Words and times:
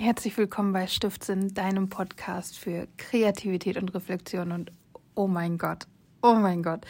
Herzlich 0.00 0.36
willkommen 0.36 0.72
bei 0.72 0.88
Stiftsinn, 0.88 1.54
deinem 1.54 1.88
Podcast 1.88 2.58
für 2.58 2.88
Kreativität 2.96 3.76
und 3.76 3.94
Reflexion. 3.94 4.50
Und 4.50 4.72
oh 5.14 5.28
mein 5.28 5.56
Gott, 5.56 5.86
oh 6.20 6.34
mein 6.34 6.64
Gott, 6.64 6.84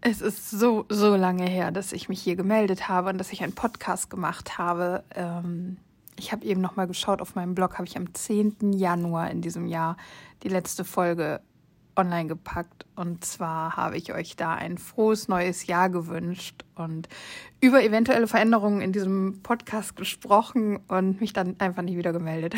es 0.00 0.20
ist 0.20 0.50
so, 0.50 0.84
so 0.88 1.14
lange 1.14 1.48
her, 1.48 1.70
dass 1.70 1.92
ich 1.92 2.08
mich 2.08 2.20
hier 2.20 2.34
gemeldet 2.34 2.88
habe 2.88 3.10
und 3.10 3.18
dass 3.18 3.32
ich 3.32 3.44
einen 3.44 3.54
Podcast 3.54 4.10
gemacht 4.10 4.58
habe. 4.58 5.04
Ähm, 5.14 5.76
ich 6.18 6.32
habe 6.32 6.44
eben 6.44 6.60
nochmal 6.60 6.88
geschaut, 6.88 7.22
auf 7.22 7.36
meinem 7.36 7.54
Blog 7.54 7.78
habe 7.78 7.86
ich 7.86 7.96
am 7.96 8.12
10. 8.12 8.72
Januar 8.72 9.30
in 9.30 9.40
diesem 9.40 9.68
Jahr 9.68 9.96
die 10.42 10.48
letzte 10.48 10.84
Folge 10.84 11.40
online 11.98 12.28
gepackt. 12.28 12.86
Und 12.96 13.24
zwar 13.24 13.76
habe 13.76 13.96
ich 13.96 14.14
euch 14.14 14.36
da 14.36 14.54
ein 14.54 14.78
frohes 14.78 15.28
neues 15.28 15.66
Jahr 15.66 15.90
gewünscht 15.90 16.64
und 16.76 17.08
über 17.60 17.82
eventuelle 17.82 18.28
Veränderungen 18.28 18.80
in 18.80 18.92
diesem 18.92 19.40
Podcast 19.42 19.96
gesprochen 19.96 20.78
und 20.88 21.20
mich 21.20 21.32
dann 21.32 21.56
einfach 21.58 21.82
nicht 21.82 21.96
wieder 21.96 22.12
gemeldet. 22.12 22.54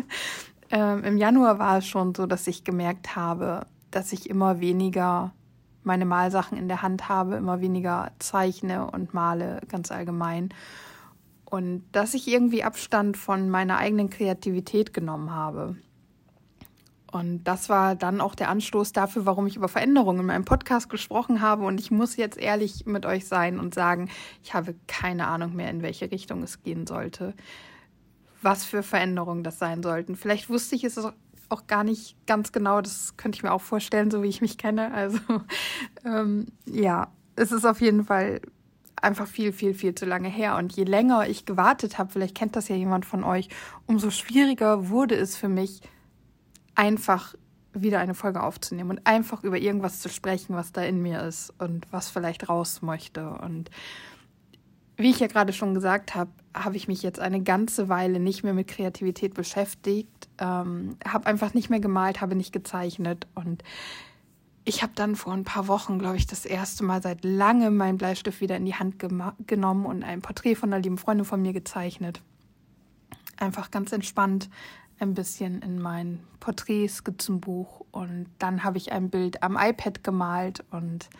ähm, 0.70 1.04
Im 1.04 1.18
Januar 1.18 1.58
war 1.58 1.78
es 1.78 1.86
schon 1.86 2.14
so, 2.14 2.26
dass 2.26 2.46
ich 2.46 2.64
gemerkt 2.64 3.14
habe, 3.14 3.66
dass 3.90 4.12
ich 4.12 4.28
immer 4.28 4.60
weniger 4.60 5.32
meine 5.84 6.06
Malsachen 6.06 6.56
in 6.56 6.68
der 6.68 6.82
Hand 6.82 7.08
habe, 7.08 7.36
immer 7.36 7.60
weniger 7.60 8.12
zeichne 8.18 8.90
und 8.90 9.14
male 9.14 9.60
ganz 9.68 9.90
allgemein. 9.90 10.50
Und 11.44 11.84
dass 11.92 12.14
ich 12.14 12.28
irgendwie 12.28 12.64
Abstand 12.64 13.16
von 13.16 13.50
meiner 13.50 13.76
eigenen 13.76 14.08
Kreativität 14.08 14.94
genommen 14.94 15.34
habe. 15.34 15.76
Und 17.12 17.44
das 17.44 17.68
war 17.68 17.94
dann 17.94 18.22
auch 18.22 18.34
der 18.34 18.48
Anstoß 18.48 18.92
dafür, 18.92 19.26
warum 19.26 19.46
ich 19.46 19.56
über 19.56 19.68
Veränderungen 19.68 20.20
in 20.20 20.26
meinem 20.26 20.46
Podcast 20.46 20.88
gesprochen 20.88 21.42
habe. 21.42 21.64
Und 21.64 21.78
ich 21.78 21.90
muss 21.90 22.16
jetzt 22.16 22.38
ehrlich 22.38 22.86
mit 22.86 23.04
euch 23.04 23.28
sein 23.28 23.60
und 23.60 23.74
sagen, 23.74 24.08
ich 24.42 24.54
habe 24.54 24.74
keine 24.86 25.26
Ahnung 25.28 25.54
mehr, 25.54 25.68
in 25.68 25.82
welche 25.82 26.10
Richtung 26.10 26.42
es 26.42 26.62
gehen 26.62 26.86
sollte. 26.86 27.34
Was 28.40 28.64
für 28.64 28.82
Veränderungen 28.82 29.44
das 29.44 29.58
sein 29.58 29.82
sollten. 29.82 30.16
Vielleicht 30.16 30.48
wusste 30.48 30.74
ich 30.74 30.84
es 30.84 30.98
auch 31.50 31.66
gar 31.66 31.84
nicht 31.84 32.16
ganz 32.26 32.50
genau. 32.50 32.80
Das 32.80 33.14
könnte 33.18 33.36
ich 33.36 33.42
mir 33.42 33.52
auch 33.52 33.60
vorstellen, 33.60 34.10
so 34.10 34.22
wie 34.22 34.28
ich 34.28 34.40
mich 34.40 34.56
kenne. 34.56 34.94
Also 34.94 35.18
ähm, 36.06 36.46
ja, 36.64 37.12
es 37.36 37.52
ist 37.52 37.66
auf 37.66 37.82
jeden 37.82 38.04
Fall 38.06 38.40
einfach 38.96 39.26
viel, 39.26 39.52
viel, 39.52 39.74
viel 39.74 39.94
zu 39.94 40.06
lange 40.06 40.30
her. 40.30 40.56
Und 40.56 40.72
je 40.72 40.84
länger 40.84 41.28
ich 41.28 41.44
gewartet 41.44 41.98
habe, 41.98 42.10
vielleicht 42.10 42.34
kennt 42.34 42.56
das 42.56 42.68
ja 42.68 42.76
jemand 42.76 43.04
von 43.04 43.22
euch, 43.22 43.50
umso 43.86 44.10
schwieriger 44.10 44.88
wurde 44.88 45.14
es 45.14 45.36
für 45.36 45.48
mich, 45.48 45.82
einfach 46.74 47.34
wieder 47.74 48.00
eine 48.00 48.14
Folge 48.14 48.42
aufzunehmen 48.42 48.90
und 48.90 49.06
einfach 49.06 49.44
über 49.44 49.58
irgendwas 49.58 50.00
zu 50.00 50.08
sprechen, 50.08 50.54
was 50.54 50.72
da 50.72 50.82
in 50.82 51.00
mir 51.00 51.22
ist 51.22 51.52
und 51.58 51.86
was 51.90 52.10
vielleicht 52.10 52.48
raus 52.48 52.82
möchte. 52.82 53.30
Und 53.30 53.70
wie 54.96 55.10
ich 55.10 55.20
ja 55.20 55.26
gerade 55.26 55.52
schon 55.52 55.74
gesagt 55.74 56.14
habe, 56.14 56.30
habe 56.54 56.76
ich 56.76 56.86
mich 56.86 57.02
jetzt 57.02 57.18
eine 57.18 57.42
ganze 57.42 57.88
Weile 57.88 58.20
nicht 58.20 58.44
mehr 58.44 58.52
mit 58.52 58.68
Kreativität 58.68 59.34
beschäftigt, 59.34 60.28
ähm, 60.38 60.96
habe 61.06 61.26
einfach 61.26 61.54
nicht 61.54 61.70
mehr 61.70 61.80
gemalt, 61.80 62.20
habe 62.20 62.34
nicht 62.34 62.52
gezeichnet 62.52 63.26
und 63.34 63.64
ich 64.64 64.82
habe 64.82 64.92
dann 64.94 65.16
vor 65.16 65.32
ein 65.32 65.44
paar 65.44 65.66
Wochen, 65.66 65.98
glaube 65.98 66.16
ich, 66.16 66.26
das 66.26 66.44
erste 66.44 66.84
Mal 66.84 67.02
seit 67.02 67.24
langem 67.24 67.76
meinen 67.76 67.98
Bleistift 67.98 68.40
wieder 68.40 68.56
in 68.56 68.64
die 68.64 68.74
Hand 68.74 69.02
genommen 69.46 69.86
und 69.86 70.04
ein 70.04 70.22
Porträt 70.22 70.54
von 70.54 70.72
einer 70.72 70.80
lieben 70.80 70.98
Freundin 70.98 71.24
von 71.24 71.42
mir 71.42 71.52
gezeichnet. 71.52 72.22
Einfach 73.38 73.72
ganz 73.72 73.90
entspannt, 73.90 74.48
ein 75.02 75.14
bisschen 75.14 75.60
in 75.62 75.80
mein 75.80 76.20
Porträtskizzenbuch 76.40 77.84
und 77.90 78.26
dann 78.38 78.64
habe 78.64 78.78
ich 78.78 78.92
ein 78.92 79.10
Bild 79.10 79.42
am 79.42 79.58
iPad 79.60 80.02
gemalt 80.02 80.64
und 80.70 81.10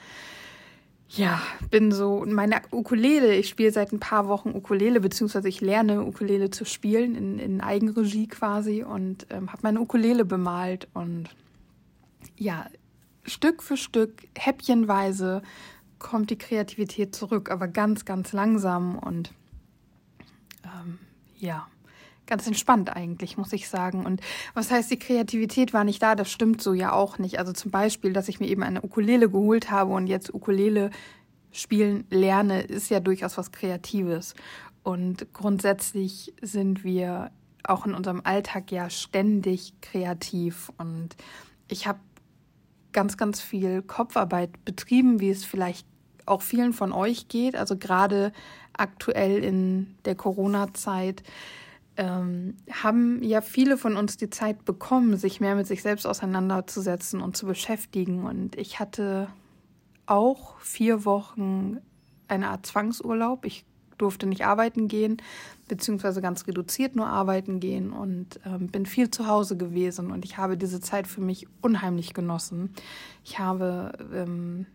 ja, 1.08 1.42
bin 1.70 1.92
so 1.92 2.25
meine 2.27 2.62
Ukulele, 2.70 3.34
ich 3.36 3.48
spiele 3.48 3.70
seit 3.70 3.92
ein 3.92 4.00
paar 4.00 4.28
Wochen 4.28 4.55
Ukulele, 4.55 5.00
beziehungsweise 5.00 5.48
ich 5.48 5.60
lerne 5.60 6.05
Ukulele 6.05 6.48
zu 6.48 6.64
spielen 6.64 7.14
in, 7.14 7.38
in 7.38 7.60
Eigenregie 7.60 8.28
quasi 8.28 8.83
und 8.83 9.27
ähm, 9.28 9.53
habe 9.53 9.60
meine 9.62 9.80
Ukulele 9.80 10.25
bemalt 10.25 10.88
und 10.94 11.28
ja, 12.36 12.66
Stück 13.25 13.62
für 13.62 13.77
Stück, 13.77 14.27
häppchenweise 14.36 15.43
kommt 15.99 16.31
die 16.31 16.38
Kreativität 16.38 17.14
zurück, 17.14 17.50
aber 17.50 17.69
ganz, 17.69 18.04
ganz 18.04 18.32
langsam 18.32 18.99
und 18.99 19.32
ähm, 20.64 20.99
ja, 21.37 21.69
ganz 22.32 22.47
entspannt 22.47 22.88
eigentlich, 22.97 23.37
muss 23.37 23.53
ich 23.53 23.69
sagen. 23.69 24.06
Und 24.06 24.22
was 24.54 24.70
heißt, 24.70 24.91
die 24.91 24.98
Kreativität 24.98 25.75
war 25.75 25.84
nicht 25.84 26.03
da, 26.03 26.15
das 26.15 26.32
stimmt 26.32 26.62
so 26.62 26.72
ja 26.72 26.91
auch 26.94 27.19
nicht. 27.19 27.38
Also 27.38 27.53
zum 27.53 27.70
Beispiel, 27.70 28.15
dass 28.15 28.26
ich 28.26 28.41
mir 28.41 28.47
eben 28.47 28.62
eine 28.62 28.81
Ukulele 28.81 29.28
geholt 29.28 29.70
habe 29.70 29.93
und 29.93 30.06
jetzt 30.06 30.32
Ukulele 30.32 30.88
spielen 31.50 32.06
lerne, 32.09 32.62
ist 32.62 32.88
ja 32.88 33.00
durchaus 33.00 33.37
was 33.37 33.53
Kreatives. 33.53 34.34
Und 34.82 35.34
grundsätzlich 35.34 36.32
sind 36.41 36.84
wir 36.84 37.32
auch 37.65 37.84
in 37.84 37.93
unserem 37.93 38.22
Alltag 38.25 38.72
ja 38.72 38.88
ständig 38.88 39.75
kreativ. 39.82 40.72
Und 40.78 41.16
ich 41.69 41.87
habe 41.87 42.00
ganz, 42.93 43.19
ganz 43.19 43.43
viel 43.43 43.82
Kopfarbeit 43.82 44.64
betrieben, 44.64 45.20
wie 45.20 45.28
es 45.28 45.44
vielleicht 45.44 45.87
auch 46.25 46.41
vielen 46.41 46.72
von 46.72 46.93
euch 46.93 47.28
geht. 47.28 47.56
Also 47.56 47.76
gerade 47.76 48.32
aktuell 48.72 49.44
in 49.44 49.97
der 50.06 50.14
Corona-Zeit 50.14 51.22
ähm, 51.97 52.56
haben 52.70 53.22
ja 53.22 53.41
viele 53.41 53.76
von 53.76 53.97
uns 53.97 54.16
die 54.16 54.30
Zeit 54.30 54.64
bekommen, 54.64 55.16
sich 55.16 55.41
mehr 55.41 55.54
mit 55.54 55.66
sich 55.66 55.82
selbst 55.82 56.06
auseinanderzusetzen 56.06 57.20
und 57.20 57.36
zu 57.36 57.47
beschäftigen. 57.47 58.25
Und 58.25 58.56
ich 58.56 58.80
hatte 58.80 59.28
auch 60.06 60.58
vier 60.60 61.04
Wochen 61.04 61.78
eine 62.28 62.48
Art 62.48 62.66
Zwangsurlaub. 62.66 63.44
Ich 63.44 63.64
durfte 63.98 64.26
nicht 64.26 64.44
arbeiten 64.44 64.88
gehen, 64.88 65.19
beziehungsweise 65.69 66.20
ganz 66.20 66.47
reduziert 66.47 66.97
nur 66.97 67.06
arbeiten 67.06 67.60
gehen 67.60 67.92
und 67.92 68.41
ähm, 68.44 68.66
bin 68.66 68.84
viel 68.84 69.10
zu 69.10 69.28
Hause 69.28 69.56
gewesen 69.56 70.10
und 70.10 70.25
ich 70.25 70.38
habe 70.38 70.56
diese 70.56 70.81
Zeit 70.81 71.06
für 71.06 71.20
mich 71.20 71.47
unheimlich 71.60 72.12
genossen. 72.12 72.70
Ich 73.22 73.38
habe 73.38 73.92
ähm, 74.12 74.66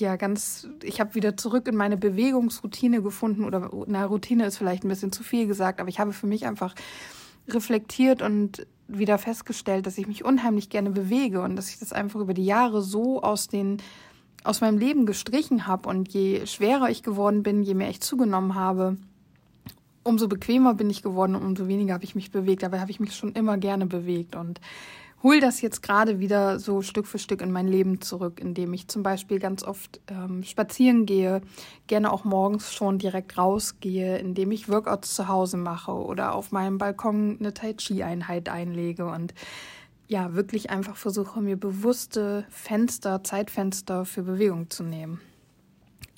ja 0.00 0.16
ganz, 0.16 0.68
ich 0.82 1.00
habe 1.00 1.14
wieder 1.14 1.36
zurück 1.36 1.68
in 1.68 1.76
meine 1.76 1.96
Bewegungsroutine 1.96 3.02
gefunden 3.02 3.44
oder 3.44 3.70
na, 3.86 4.04
Routine 4.04 4.46
ist 4.46 4.58
vielleicht 4.58 4.84
ein 4.84 4.88
bisschen 4.88 5.12
zu 5.12 5.22
viel 5.22 5.46
gesagt, 5.46 5.80
aber 5.80 5.88
ich 5.88 6.00
habe 6.00 6.12
für 6.12 6.26
mich 6.26 6.46
einfach 6.46 6.74
reflektiert 7.48 8.22
und 8.22 8.66
wieder 8.88 9.18
festgestellt, 9.18 9.86
dass 9.86 9.98
ich 9.98 10.06
mich 10.06 10.24
unheimlich 10.24 10.70
gerne 10.70 10.90
bewege 10.90 11.42
und 11.42 11.56
dass 11.56 11.70
ich 11.70 11.78
das 11.78 11.92
einfach 11.92 12.20
über 12.20 12.34
die 12.34 12.44
Jahre 12.44 12.82
so 12.82 13.22
aus 13.22 13.48
den 13.48 13.78
aus 14.44 14.60
meinem 14.60 14.78
Leben 14.78 15.04
gestrichen 15.04 15.66
habe 15.66 15.88
und 15.88 16.08
je 16.08 16.46
schwerer 16.46 16.88
ich 16.88 17.02
geworden 17.02 17.42
bin, 17.42 17.62
je 17.62 17.74
mehr 17.74 17.90
ich 17.90 18.00
zugenommen 18.00 18.54
habe, 18.54 18.96
umso 20.04 20.28
bequemer 20.28 20.74
bin 20.74 20.90
ich 20.90 21.02
geworden 21.02 21.34
und 21.34 21.44
umso 21.44 21.68
weniger 21.68 21.94
habe 21.94 22.04
ich 22.04 22.14
mich 22.14 22.30
bewegt. 22.30 22.62
Dabei 22.62 22.80
habe 22.80 22.90
ich 22.90 23.00
mich 23.00 23.14
schon 23.14 23.32
immer 23.32 23.58
gerne 23.58 23.86
bewegt 23.86 24.36
und 24.36 24.60
hole 25.22 25.40
das 25.40 25.60
jetzt 25.60 25.82
gerade 25.82 26.20
wieder 26.20 26.58
so 26.58 26.82
Stück 26.82 27.06
für 27.06 27.18
Stück 27.18 27.42
in 27.42 27.50
mein 27.50 27.66
Leben 27.66 28.00
zurück, 28.00 28.40
indem 28.40 28.72
ich 28.72 28.88
zum 28.88 29.02
Beispiel 29.02 29.38
ganz 29.38 29.62
oft 29.62 30.00
ähm, 30.08 30.42
spazieren 30.44 31.06
gehe, 31.06 31.40
gerne 31.86 32.12
auch 32.12 32.24
morgens 32.24 32.72
schon 32.72 32.98
direkt 32.98 33.36
rausgehe, 33.36 34.18
indem 34.18 34.52
ich 34.52 34.68
Workouts 34.68 35.14
zu 35.14 35.28
Hause 35.28 35.56
mache 35.56 35.92
oder 35.92 36.34
auf 36.34 36.52
meinem 36.52 36.78
Balkon 36.78 37.36
eine 37.40 37.54
Tai 37.54 37.74
Chi-Einheit 37.74 38.48
einlege 38.48 39.06
und 39.06 39.34
ja, 40.06 40.34
wirklich 40.34 40.70
einfach 40.70 40.96
versuche, 40.96 41.40
mir 41.40 41.58
bewusste 41.58 42.46
Fenster, 42.48 43.22
Zeitfenster 43.22 44.06
für 44.06 44.22
Bewegung 44.22 44.70
zu 44.70 44.82
nehmen. 44.82 45.20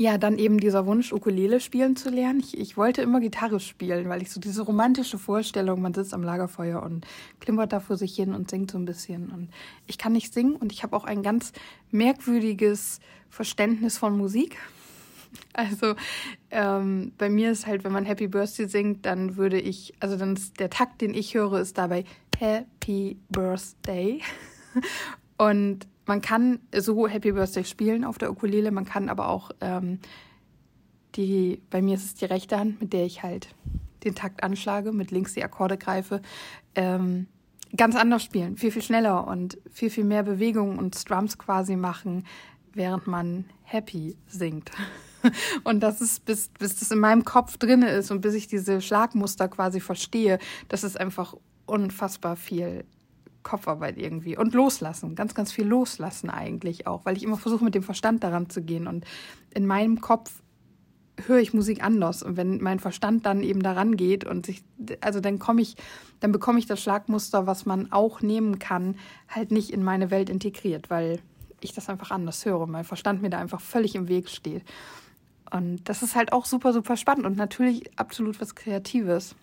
Ja, 0.00 0.16
dann 0.16 0.38
eben 0.38 0.56
dieser 0.56 0.86
Wunsch, 0.86 1.12
Ukulele 1.12 1.60
spielen 1.60 1.94
zu 1.94 2.08
lernen. 2.08 2.40
Ich, 2.40 2.56
ich 2.56 2.78
wollte 2.78 3.02
immer 3.02 3.20
Gitarre 3.20 3.60
spielen, 3.60 4.08
weil 4.08 4.22
ich 4.22 4.30
so 4.30 4.40
diese 4.40 4.62
romantische 4.62 5.18
Vorstellung, 5.18 5.82
man 5.82 5.92
sitzt 5.92 6.14
am 6.14 6.22
Lagerfeuer 6.22 6.82
und 6.82 7.06
klimpert 7.38 7.74
da 7.74 7.80
vor 7.80 7.98
sich 7.98 8.16
hin 8.16 8.32
und 8.32 8.48
singt 8.48 8.70
so 8.70 8.78
ein 8.78 8.86
bisschen. 8.86 9.28
Und 9.28 9.50
ich 9.86 9.98
kann 9.98 10.14
nicht 10.14 10.32
singen 10.32 10.56
und 10.56 10.72
ich 10.72 10.84
habe 10.84 10.96
auch 10.96 11.04
ein 11.04 11.22
ganz 11.22 11.52
merkwürdiges 11.90 13.00
Verständnis 13.28 13.98
von 13.98 14.16
Musik. 14.16 14.56
Also 15.52 15.94
ähm, 16.50 17.12
bei 17.16 17.28
mir 17.28 17.52
ist 17.52 17.66
halt, 17.66 17.84
wenn 17.84 17.92
man 17.92 18.04
Happy 18.04 18.26
Birthday 18.26 18.66
singt, 18.66 19.06
dann 19.06 19.36
würde 19.36 19.60
ich, 19.60 19.94
also 20.00 20.16
dann 20.16 20.36
der 20.58 20.70
Takt, 20.70 21.03
den 21.03 21.14
ich 21.14 21.34
höre, 21.34 21.60
ist 21.60 21.78
dabei 21.78 22.04
Happy 22.36 23.16
Birthday. 23.28 24.22
Und 25.38 25.86
man 26.10 26.21
kann 26.21 26.59
so 26.77 27.07
Happy 27.07 27.30
Birthday 27.30 27.62
spielen 27.62 28.04
auf 28.04 28.18
der 28.18 28.33
Ukulele, 28.33 28.72
man 28.72 28.84
kann 28.84 29.09
aber 29.09 29.28
auch 29.28 29.53
ähm, 29.60 30.01
die, 31.15 31.62
bei 31.71 31.80
mir 31.80 31.95
ist 31.95 32.04
es 32.04 32.15
die 32.15 32.24
rechte 32.24 32.59
Hand, 32.59 32.80
mit 32.80 32.92
der 32.92 33.04
ich 33.04 33.22
halt 33.22 33.54
den 34.03 34.16
Takt 34.16 34.42
anschlage, 34.42 34.91
mit 34.91 35.12
links 35.12 35.34
die 35.34 35.45
Akkorde 35.45 35.78
greife, 35.78 36.21
ähm, 36.74 37.28
ganz 37.77 37.95
anders 37.95 38.24
spielen, 38.24 38.57
viel, 38.57 38.72
viel 38.72 38.83
schneller 38.83 39.28
und 39.28 39.59
viel, 39.71 39.89
viel 39.89 40.03
mehr 40.03 40.24
Bewegung 40.24 40.78
und 40.78 40.97
Strums 40.97 41.39
quasi 41.39 41.77
machen, 41.77 42.27
während 42.72 43.06
man 43.06 43.45
happy 43.63 44.16
singt. 44.27 44.72
Und 45.63 45.80
das 45.80 46.01
ist, 46.01 46.24
bis, 46.24 46.48
bis 46.59 46.80
das 46.80 46.91
in 46.91 46.98
meinem 46.98 47.24
Kopf 47.27 47.59
drin 47.59 47.83
ist 47.83 48.10
und 48.10 48.22
bis 48.22 48.33
ich 48.33 48.47
diese 48.47 48.80
Schlagmuster 48.80 49.48
quasi 49.48 49.78
verstehe, 49.78 50.39
das 50.68 50.83
ist 50.83 50.98
einfach 50.98 51.34
unfassbar 51.66 52.36
viel 52.36 52.86
Kopfarbeit 53.42 53.98
irgendwie. 53.98 54.37
Und 54.37 54.54
loslassen, 54.54 55.15
ganz, 55.15 55.34
ganz 55.34 55.53
viel 55.53 55.66
loslassen 55.66 56.31
eigentlich 56.31 56.87
auch, 56.87 57.04
weil 57.04 57.16
ich 57.16 57.22
immer 57.22 57.37
versuche, 57.37 57.65
mit 57.65 57.75
dem 57.75 57.83
Verstand 57.83 58.22
daran 58.25 58.51
zu 58.51 58.63
gehen. 58.63 58.87
Und 58.87 59.04
in 59.54 59.66
meinem 59.66 60.01
Kopf 60.01 60.42
höre 61.27 61.39
ich 61.39 61.53
Musik 61.53 61.83
anders. 61.83 62.22
Und 62.22 62.37
wenn 62.37 62.63
mein 62.63 62.78
Verstand 62.78 63.27
dann 63.27 63.42
eben 63.42 63.63
daran 63.63 63.97
geht 63.97 64.25
und 64.25 64.47
sich, 64.47 64.63
also 65.01 65.21
dann 65.21 65.39
komme 65.39 65.63
ich, 65.63 65.77
dann 66.21 66.33
bekomme 66.33 66.59
ich 66.59 66.66
das 66.66 66.83
Schlagmuster, 66.83 67.47
was 67.47 67.66
man 67.66 67.92
auch 67.92 68.22
nehmen 68.22 68.59
kann, 68.59 68.97
halt 69.28 69.51
nicht 69.51 69.71
in 69.71 69.83
meine 69.83 70.10
Welt 70.10 70.31
integriert, 70.31 70.91
weil 70.91 71.21
ich 71.60 71.72
das 71.72 71.89
einfach 71.89 72.10
anders 72.10 72.45
höre. 72.45 72.66
Mein 72.66 72.84
Verstand 72.84 73.22
mir 73.22 73.31
da 73.31 73.39
einfach 73.39 73.60
völlig 73.60 73.95
im 73.95 74.09
Weg 74.09 74.28
steht. 74.28 74.65
Und 75.51 75.89
das 75.89 76.03
ist 76.03 76.15
halt 76.15 76.33
auch 76.33 76.45
super, 76.45 76.72
super 76.72 76.97
spannend 76.97 77.27
und 77.27 77.37
natürlich 77.37 77.98
absolut 77.98 78.41
was 78.41 78.54
Kreatives. 78.54 79.34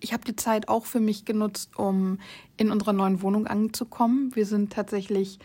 Ich 0.00 0.12
habe 0.12 0.24
die 0.24 0.36
Zeit 0.36 0.68
auch 0.68 0.86
für 0.86 1.00
mich 1.00 1.24
genutzt, 1.24 1.70
um 1.76 2.18
in 2.56 2.70
unserer 2.70 2.92
neuen 2.92 3.22
Wohnung 3.22 3.46
anzukommen. 3.46 4.34
Wir 4.34 4.46
sind 4.46 4.72
tatsächlich 4.72 5.38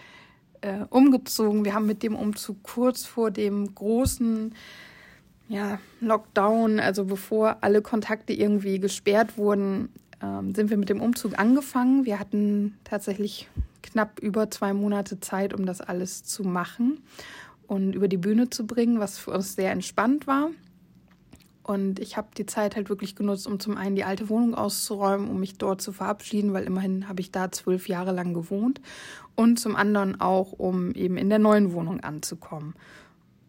äh, 0.62 0.86
umgezogen. 0.90 1.66
Wir 1.66 1.74
haben 1.74 1.86
mit 1.86 2.04
dem 2.04 2.16
Umzug 2.16 2.64
kurz 2.64 3.06
vor 3.06 3.32
dem 3.32 3.74
großen 3.74 4.54
ja, 5.50 5.80
Lockdown, 6.00 6.80
also 6.80 7.06
bevor 7.06 7.58
alle 7.62 7.82
Kontakte 7.82 8.34
irgendwie 8.34 8.80
gesperrt 8.80 9.38
wurden, 9.38 9.90
ähm, 10.22 10.56
sind 10.56 10.70
wir 10.70 10.78
mit 10.78 10.90
dem 10.90 11.02
Umzug 11.02 11.38
angefangen. 11.38 12.06
Wir 12.06 12.20
hatten 12.20 12.78
tatsächlich 12.84 13.50
knapp 13.82 14.20
über 14.20 14.50
zwei 14.50 14.74
Monate 14.74 15.20
Zeit, 15.20 15.54
um 15.54 15.66
das 15.66 15.82
alles 15.82 16.24
zu 16.24 16.44
machen 16.44 17.02
und 17.68 17.94
über 17.94 18.08
die 18.08 18.18
Bühne 18.18 18.50
zu 18.50 18.66
bringen, 18.66 19.00
was 19.00 19.18
für 19.18 19.32
uns 19.32 19.56
sehr 19.56 19.72
entspannt 19.72 20.28
war. 20.28 20.50
Und 21.64 22.00
ich 22.00 22.18
habe 22.18 22.28
die 22.38 22.46
Zeit 22.46 22.76
halt 22.76 22.90
wirklich 22.90 23.16
genutzt, 23.16 23.48
um 23.48 23.60
zum 23.60 23.78
einen 23.78 23.96
die 23.96 24.04
alte 24.04 24.28
Wohnung 24.28 24.54
auszuräumen, 24.54 25.30
um 25.30 25.40
mich 25.40 25.58
dort 25.58 25.82
zu 25.82 25.94
verabschieden, 25.94 26.52
weil 26.54 26.66
immerhin 26.66 27.08
habe 27.08 27.22
ich 27.22 27.32
da 27.32 27.52
zwölf 27.52 27.88
Jahre 27.88 28.12
lang 28.12 28.34
gewohnt. 28.34 28.82
Und 29.36 29.60
zum 29.60 29.76
anderen 29.76 30.20
auch, 30.20 30.52
um 30.52 30.92
eben 30.94 31.18
in 31.18 31.30
der 31.30 31.40
neuen 31.40 31.72
Wohnung 31.72 32.02
anzukommen 32.02 32.76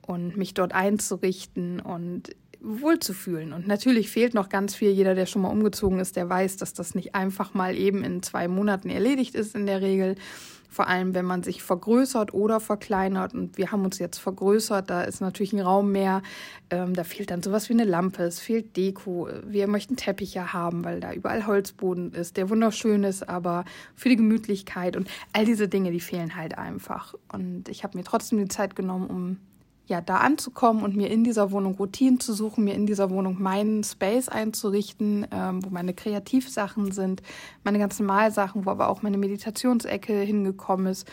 und 0.06 0.36
mich 0.36 0.54
dort 0.54 0.72
einzurichten 0.72 1.80
und 1.80 2.34
wohlzufühlen. 2.60 3.52
Und 3.52 3.66
natürlich 3.66 4.10
fehlt 4.10 4.32
noch 4.32 4.48
ganz 4.48 4.74
viel. 4.74 4.90
Jeder, 4.90 5.14
der 5.14 5.26
schon 5.26 5.42
mal 5.42 5.48
umgezogen 5.48 5.98
ist, 5.98 6.16
der 6.16 6.28
weiß, 6.28 6.56
dass 6.56 6.72
das 6.72 6.94
nicht 6.94 7.14
einfach 7.14 7.52
mal 7.52 7.76
eben 7.76 8.02
in 8.04 8.22
zwei 8.22 8.48
Monaten 8.48 8.90
erledigt 8.90 9.34
ist 9.34 9.54
in 9.54 9.66
der 9.66 9.82
Regel 9.82 10.14
vor 10.74 10.88
allem 10.88 11.14
wenn 11.14 11.24
man 11.24 11.44
sich 11.44 11.62
vergrößert 11.62 12.34
oder 12.34 12.58
verkleinert. 12.58 13.32
Und 13.32 13.56
wir 13.56 13.70
haben 13.70 13.84
uns 13.84 14.00
jetzt 14.00 14.18
vergrößert, 14.18 14.90
da 14.90 15.02
ist 15.02 15.20
natürlich 15.20 15.52
ein 15.52 15.60
Raum 15.60 15.92
mehr. 15.92 16.20
Ähm, 16.70 16.94
da 16.94 17.04
fehlt 17.04 17.30
dann 17.30 17.42
sowas 17.42 17.68
wie 17.68 17.74
eine 17.74 17.84
Lampe, 17.84 18.24
es 18.24 18.40
fehlt 18.40 18.76
Deko. 18.76 19.28
Wir 19.46 19.68
möchten 19.68 19.94
Teppiche 19.94 20.52
haben, 20.52 20.84
weil 20.84 20.98
da 20.98 21.12
überall 21.12 21.46
Holzboden 21.46 22.12
ist, 22.12 22.36
der 22.36 22.50
wunderschön 22.50 23.04
ist, 23.04 23.28
aber 23.28 23.64
für 23.94 24.08
die 24.08 24.16
Gemütlichkeit 24.16 24.96
und 24.96 25.08
all 25.32 25.44
diese 25.44 25.68
Dinge, 25.68 25.92
die 25.92 26.00
fehlen 26.00 26.34
halt 26.34 26.58
einfach. 26.58 27.14
Und 27.32 27.68
ich 27.68 27.84
habe 27.84 27.96
mir 27.96 28.04
trotzdem 28.04 28.38
die 28.38 28.48
Zeit 28.48 28.74
genommen, 28.74 29.06
um 29.06 29.38
ja, 29.86 30.00
da 30.00 30.18
anzukommen 30.18 30.82
und 30.82 30.96
mir 30.96 31.10
in 31.10 31.24
dieser 31.24 31.50
Wohnung 31.50 31.74
Routinen 31.74 32.18
zu 32.18 32.32
suchen, 32.32 32.64
mir 32.64 32.74
in 32.74 32.86
dieser 32.86 33.10
Wohnung 33.10 33.42
meinen 33.42 33.84
Space 33.84 34.28
einzurichten, 34.28 35.26
ähm, 35.30 35.64
wo 35.64 35.68
meine 35.68 35.92
Kreativsachen 35.92 36.92
sind, 36.92 37.22
meine 37.64 37.78
ganzen 37.78 38.06
Malsachen, 38.06 38.64
wo 38.64 38.70
aber 38.70 38.88
auch 38.88 39.02
meine 39.02 39.18
Meditationsecke 39.18 40.20
hingekommen 40.20 40.86
ist. 40.86 41.06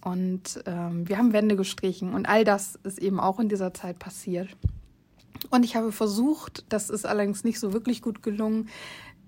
Und 0.00 0.62
ähm, 0.66 1.08
wir 1.08 1.18
haben 1.18 1.32
Wände 1.32 1.56
gestrichen 1.56 2.14
und 2.14 2.28
all 2.28 2.44
das 2.44 2.78
ist 2.84 2.98
eben 2.98 3.18
auch 3.18 3.40
in 3.40 3.48
dieser 3.48 3.74
Zeit 3.74 3.98
passiert. 3.98 4.48
Und 5.50 5.64
ich 5.64 5.76
habe 5.76 5.92
versucht, 5.92 6.64
das 6.68 6.90
ist 6.90 7.06
allerdings 7.06 7.42
nicht 7.42 7.58
so 7.58 7.72
wirklich 7.72 8.00
gut 8.00 8.22
gelungen, 8.22 8.68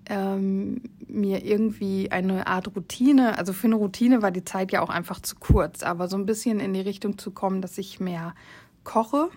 ähm, 0.09 0.81
mir 1.07 1.43
irgendwie 1.43 2.11
eine 2.11 2.47
Art 2.47 2.73
Routine, 2.75 3.37
also 3.37 3.53
für 3.53 3.67
eine 3.67 3.75
Routine 3.75 4.21
war 4.21 4.31
die 4.31 4.45
Zeit 4.45 4.71
ja 4.71 4.81
auch 4.81 4.89
einfach 4.89 5.19
zu 5.19 5.35
kurz, 5.35 5.83
aber 5.83 6.07
so 6.07 6.15
ein 6.15 6.25
bisschen 6.25 6.59
in 6.59 6.73
die 6.73 6.81
Richtung 6.81 7.17
zu 7.17 7.31
kommen, 7.31 7.61
dass 7.61 7.77
ich 7.77 7.99
mehr 7.99 8.33
koche. 8.87 9.29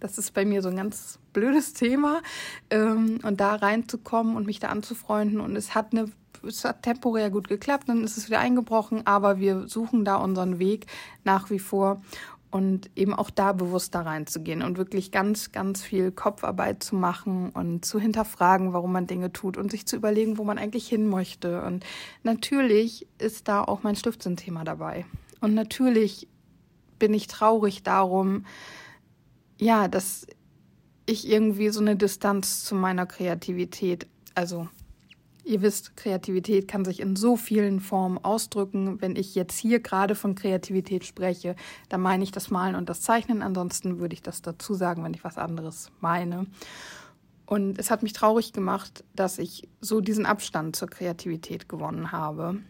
Das 0.00 0.18
ist 0.18 0.34
bei 0.34 0.44
mir 0.44 0.60
so 0.60 0.68
ein 0.68 0.76
ganz 0.76 1.18
blödes 1.32 1.72
Thema. 1.72 2.20
Ähm, 2.68 3.18
und 3.22 3.40
da 3.40 3.54
reinzukommen 3.54 4.36
und 4.36 4.46
mich 4.46 4.60
da 4.60 4.68
anzufreunden. 4.68 5.40
Und 5.40 5.56
es 5.56 5.74
hat 5.74 5.92
eine 5.92 6.12
es 6.46 6.62
hat 6.62 6.82
temporär 6.82 7.30
gut 7.30 7.48
geklappt, 7.48 7.88
dann 7.88 8.04
ist 8.04 8.18
es 8.18 8.28
wieder 8.28 8.38
eingebrochen, 8.38 9.06
aber 9.06 9.38
wir 9.38 9.66
suchen 9.66 10.04
da 10.04 10.16
unseren 10.16 10.58
Weg 10.58 10.84
nach 11.24 11.48
wie 11.48 11.58
vor 11.58 12.02
und 12.50 12.90
eben 12.94 13.14
auch 13.14 13.30
da 13.30 13.52
bewusst 13.52 13.94
da 13.94 14.02
reinzugehen 14.02 14.62
und 14.62 14.78
wirklich 14.78 15.10
ganz, 15.10 15.50
ganz 15.50 15.82
viel 15.82 16.12
Kopfarbeit 16.12 16.82
zu 16.82 16.94
machen 16.94 17.50
und 17.50 17.84
zu 17.84 17.98
hinterfragen, 17.98 18.72
warum 18.72 18.92
man 18.92 19.08
Dinge 19.08 19.32
tut 19.32 19.56
und 19.56 19.70
sich 19.70 19.86
zu 19.86 19.96
überlegen, 19.96 20.38
wo 20.38 20.44
man 20.44 20.58
eigentlich 20.58 20.86
hin 20.86 21.08
möchte. 21.08 21.62
Und 21.62 21.84
natürlich 22.22 23.08
ist 23.18 23.48
da 23.48 23.64
auch 23.64 23.82
mein 23.82 23.96
Stiftsinn-Thema 23.96 24.62
dabei. 24.64 25.04
Und 25.40 25.54
natürlich 25.54 26.28
bin 27.04 27.12
ich 27.12 27.26
traurig 27.26 27.82
darum, 27.82 28.46
ja, 29.58 29.88
dass 29.88 30.26
ich 31.04 31.28
irgendwie 31.28 31.68
so 31.68 31.80
eine 31.80 31.96
Distanz 31.96 32.64
zu 32.64 32.74
meiner 32.74 33.04
Kreativität, 33.04 34.06
also 34.34 34.68
ihr 35.44 35.60
wisst, 35.60 35.98
Kreativität 35.98 36.66
kann 36.66 36.86
sich 36.86 37.00
in 37.00 37.14
so 37.14 37.36
vielen 37.36 37.80
Formen 37.80 38.16
ausdrücken. 38.16 39.02
Wenn 39.02 39.16
ich 39.16 39.34
jetzt 39.34 39.58
hier 39.58 39.80
gerade 39.80 40.14
von 40.14 40.34
Kreativität 40.34 41.04
spreche, 41.04 41.56
dann 41.90 42.00
meine 42.00 42.24
ich 42.24 42.32
das 42.32 42.50
Malen 42.50 42.74
und 42.74 42.88
das 42.88 43.02
Zeichnen. 43.02 43.42
Ansonsten 43.42 43.98
würde 43.98 44.14
ich 44.14 44.22
das 44.22 44.40
dazu 44.40 44.72
sagen, 44.72 45.04
wenn 45.04 45.12
ich 45.12 45.24
was 45.24 45.36
anderes 45.36 45.90
meine. 46.00 46.46
Und 47.44 47.78
es 47.78 47.90
hat 47.90 48.02
mich 48.02 48.14
traurig 48.14 48.54
gemacht, 48.54 49.04
dass 49.14 49.38
ich 49.38 49.68
so 49.82 50.00
diesen 50.00 50.24
Abstand 50.24 50.74
zur 50.74 50.88
Kreativität 50.88 51.68
gewonnen 51.68 52.12
habe 52.12 52.60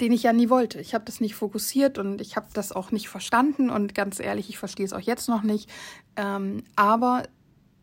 den 0.00 0.12
ich 0.12 0.22
ja 0.22 0.32
nie 0.32 0.50
wollte. 0.50 0.80
Ich 0.80 0.94
habe 0.94 1.04
das 1.04 1.20
nicht 1.20 1.34
fokussiert 1.34 1.98
und 1.98 2.20
ich 2.20 2.36
habe 2.36 2.48
das 2.52 2.72
auch 2.72 2.90
nicht 2.90 3.08
verstanden 3.08 3.70
und 3.70 3.94
ganz 3.94 4.20
ehrlich, 4.20 4.48
ich 4.48 4.58
verstehe 4.58 4.86
es 4.86 4.92
auch 4.92 5.00
jetzt 5.00 5.28
noch 5.28 5.42
nicht. 5.42 5.70
Ähm, 6.16 6.64
aber 6.76 7.24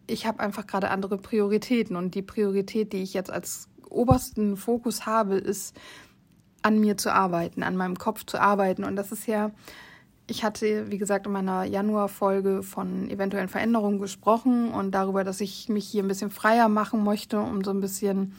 ich 0.08 0.26
habe 0.26 0.40
einfach 0.40 0.68
gerade 0.68 0.90
andere 0.90 1.18
Prioritäten 1.18 1.96
und 1.96 2.16
die 2.16 2.22
Priorität, 2.22 2.94
die 2.94 3.04
ich 3.04 3.14
jetzt 3.14 3.32
als 3.32 3.68
obersten 3.90 4.58
Fokus 4.58 5.06
habe, 5.06 5.36
ist 5.36 5.76
an 6.62 6.80
mir 6.80 6.98
zu 6.98 7.14
arbeiten, 7.14 7.64
an 7.64 7.76
meinem 7.78 7.98
Kopf 7.98 8.26
zu 8.26 8.40
arbeiten 8.40 8.84
und 8.84 8.96
das 8.96 9.12
ist 9.12 9.28
ja 9.28 9.52
ich 10.30 10.44
hatte, 10.44 10.92
wie 10.92 10.98
gesagt, 10.98 11.26
in 11.26 11.32
meiner 11.32 11.64
Januar-Folge 11.64 12.62
von 12.62 13.10
eventuellen 13.10 13.48
Veränderungen 13.48 14.00
gesprochen 14.00 14.72
und 14.72 14.92
darüber, 14.92 15.24
dass 15.24 15.40
ich 15.40 15.70
mich 15.70 15.88
hier 15.88 16.04
ein 16.04 16.10
bisschen 16.10 16.30
freier 16.30 16.68
machen 16.68 17.04
möchte, 17.04 17.40
um 17.40 17.64
so 17.64 17.72
ein 17.72 17.80
bisschen 17.80 18.36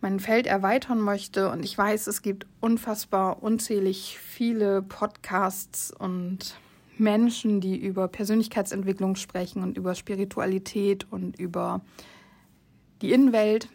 mein 0.00 0.20
Feld 0.20 0.46
erweitern 0.46 1.00
möchte. 1.00 1.50
Und 1.50 1.64
ich 1.64 1.76
weiß, 1.76 2.06
es 2.06 2.22
gibt 2.22 2.46
unfassbar 2.60 3.42
unzählig 3.42 4.18
viele 4.18 4.82
Podcasts 4.82 5.92
und 5.92 6.56
Menschen, 6.98 7.60
die 7.60 7.78
über 7.78 8.08
Persönlichkeitsentwicklung 8.08 9.16
sprechen 9.16 9.62
und 9.62 9.76
über 9.76 9.94
Spiritualität 9.94 11.06
und 11.10 11.38
über 11.38 11.80
die 13.02 13.12
Innenwelt 13.12 13.68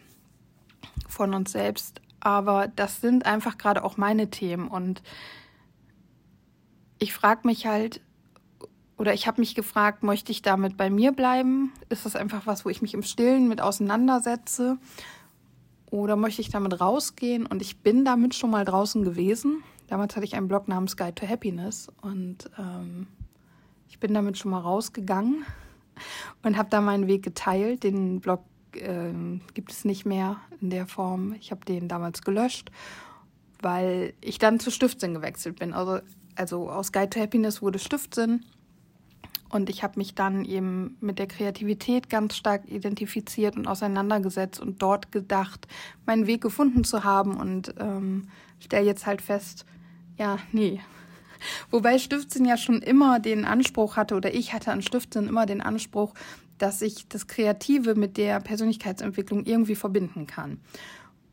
von 1.08 1.34
uns 1.34 1.52
selbst. 1.52 2.00
Aber 2.20 2.68
das 2.68 3.00
sind 3.00 3.26
einfach 3.26 3.58
gerade 3.58 3.84
auch 3.84 3.96
meine 3.96 4.30
Themen. 4.30 4.68
Und 4.68 5.02
ich 6.98 7.12
frage 7.12 7.46
mich 7.46 7.66
halt, 7.66 8.00
oder 8.96 9.12
ich 9.12 9.26
habe 9.26 9.40
mich 9.40 9.54
gefragt, 9.54 10.02
möchte 10.02 10.32
ich 10.32 10.40
damit 10.40 10.76
bei 10.76 10.88
mir 10.88 11.12
bleiben? 11.12 11.72
Ist 11.88 12.06
das 12.06 12.16
einfach 12.16 12.46
was, 12.46 12.64
wo 12.64 12.70
ich 12.70 12.80
mich 12.80 12.94
im 12.94 13.02
Stillen 13.02 13.46
mit 13.48 13.60
auseinandersetze? 13.60 14.78
Oder 15.90 16.16
möchte 16.16 16.42
ich 16.42 16.50
damit 16.50 16.80
rausgehen? 16.80 17.46
Und 17.46 17.62
ich 17.62 17.78
bin 17.78 18.04
damit 18.04 18.34
schon 18.34 18.50
mal 18.50 18.64
draußen 18.64 19.04
gewesen. 19.04 19.62
Damals 19.88 20.16
hatte 20.16 20.24
ich 20.24 20.34
einen 20.34 20.48
Blog 20.48 20.68
namens 20.68 20.96
Guide 20.96 21.14
to 21.14 21.28
Happiness 21.28 21.88
und 22.02 22.50
ähm, 22.58 23.06
ich 23.88 24.00
bin 24.00 24.12
damit 24.14 24.36
schon 24.36 24.50
mal 24.50 24.60
rausgegangen 24.60 25.44
und 26.42 26.56
habe 26.56 26.68
da 26.70 26.80
meinen 26.80 27.06
Weg 27.06 27.22
geteilt. 27.22 27.84
Den 27.84 28.20
Blog 28.20 28.42
äh, 28.74 29.12
gibt 29.54 29.70
es 29.70 29.84
nicht 29.84 30.04
mehr 30.04 30.38
in 30.60 30.70
der 30.70 30.86
Form. 30.86 31.34
Ich 31.34 31.52
habe 31.52 31.64
den 31.64 31.86
damals 31.86 32.22
gelöscht, 32.22 32.70
weil 33.62 34.12
ich 34.20 34.38
dann 34.38 34.58
zu 34.58 34.72
Stiftsinn 34.72 35.14
gewechselt 35.14 35.58
bin. 35.58 35.72
Also, 35.72 36.00
also 36.34 36.68
aus 36.68 36.90
Guide 36.90 37.10
to 37.10 37.20
Happiness 37.20 37.62
wurde 37.62 37.78
Stiftsinn 37.78 38.44
und 39.48 39.70
ich 39.70 39.82
habe 39.82 39.98
mich 39.98 40.14
dann 40.14 40.44
eben 40.44 40.96
mit 41.00 41.18
der 41.18 41.26
Kreativität 41.26 42.08
ganz 42.08 42.36
stark 42.36 42.68
identifiziert 42.68 43.56
und 43.56 43.66
auseinandergesetzt 43.66 44.60
und 44.60 44.82
dort 44.82 45.12
gedacht, 45.12 45.66
meinen 46.04 46.26
Weg 46.26 46.40
gefunden 46.40 46.84
zu 46.84 47.04
haben 47.04 47.36
und 47.36 47.74
ähm, 47.78 48.28
stelle 48.60 48.86
jetzt 48.86 49.06
halt 49.06 49.22
fest, 49.22 49.64
ja, 50.16 50.38
nee. 50.52 50.80
Wobei 51.70 51.98
Stiftsinn 51.98 52.44
ja 52.44 52.56
schon 52.56 52.82
immer 52.82 53.20
den 53.20 53.44
Anspruch 53.44 53.96
hatte, 53.96 54.16
oder 54.16 54.34
ich 54.34 54.52
hatte 54.52 54.72
an 54.72 54.82
Stiftsinn 54.82 55.28
immer 55.28 55.46
den 55.46 55.60
Anspruch, 55.60 56.14
dass 56.58 56.82
ich 56.82 57.06
das 57.08 57.26
Kreative 57.26 57.94
mit 57.94 58.16
der 58.16 58.40
Persönlichkeitsentwicklung 58.40 59.44
irgendwie 59.44 59.74
verbinden 59.74 60.26
kann. 60.26 60.58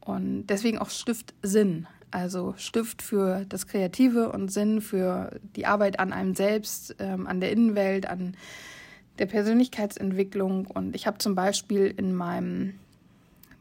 Und 0.01 0.48
deswegen 0.48 0.79
auch 0.79 0.89
Stiftsinn. 0.89 1.88
Also 2.13 2.53
Stift 2.58 3.01
für 3.01 3.43
das 3.50 3.65
Kreative 3.65 4.32
und 4.32 4.51
Sinn 4.51 4.82
für 4.82 5.32
die 5.55 5.65
Arbeit 5.65 6.00
an 6.00 6.13
einem 6.13 6.36
selbst, 6.36 6.96
ähm, 7.00 7.25
an 7.25 7.39
der 7.39 7.51
Innenwelt, 7.51 8.08
an 8.08 8.38
der 9.17 9.25
Persönlichkeitsentwicklung. 9.25 10.67
Und 10.67 10.96
ich 10.96 11.08
habe 11.08 11.17
zum 11.17 11.34
Beispiel 11.34 11.88
in 11.88 12.13
meinem 12.13 12.75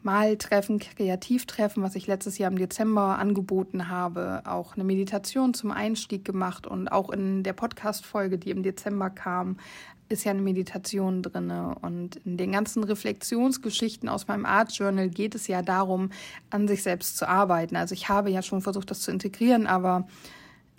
Maltreffen, 0.03 0.77
Kreativtreffen, 0.77 1.81
was 1.81 1.95
ich 1.95 2.05
letztes 2.05 2.37
Jahr 2.37 2.51
im 2.51 2.59
Dezember 2.59 3.17
angeboten 3.17 3.89
habe, 3.89 4.43
auch 4.45 4.75
eine 4.75 4.83
Meditation 4.83 5.55
zum 5.55 5.71
Einstieg 5.71 6.23
gemacht 6.23 6.67
und 6.67 6.89
auch 6.89 7.09
in 7.09 7.41
der 7.41 7.53
Podcast-Folge, 7.53 8.37
die 8.37 8.51
im 8.51 8.61
Dezember 8.61 9.09
kam, 9.09 9.57
ist 10.13 10.23
ja 10.23 10.31
eine 10.31 10.41
Meditation 10.41 11.21
drin. 11.21 11.51
Und 11.81 12.15
in 12.25 12.37
den 12.37 12.51
ganzen 12.51 12.83
Reflexionsgeschichten 12.83 14.07
aus 14.07 14.27
meinem 14.27 14.45
Art 14.45 14.71
Journal 14.71 15.09
geht 15.09 15.35
es 15.35 15.47
ja 15.47 15.61
darum, 15.61 16.11
an 16.49 16.67
sich 16.67 16.83
selbst 16.83 17.17
zu 17.17 17.27
arbeiten. 17.27 17.75
Also 17.75 17.93
ich 17.93 18.09
habe 18.09 18.29
ja 18.29 18.41
schon 18.41 18.61
versucht, 18.61 18.91
das 18.91 19.01
zu 19.01 19.11
integrieren, 19.11 19.67
aber 19.67 20.07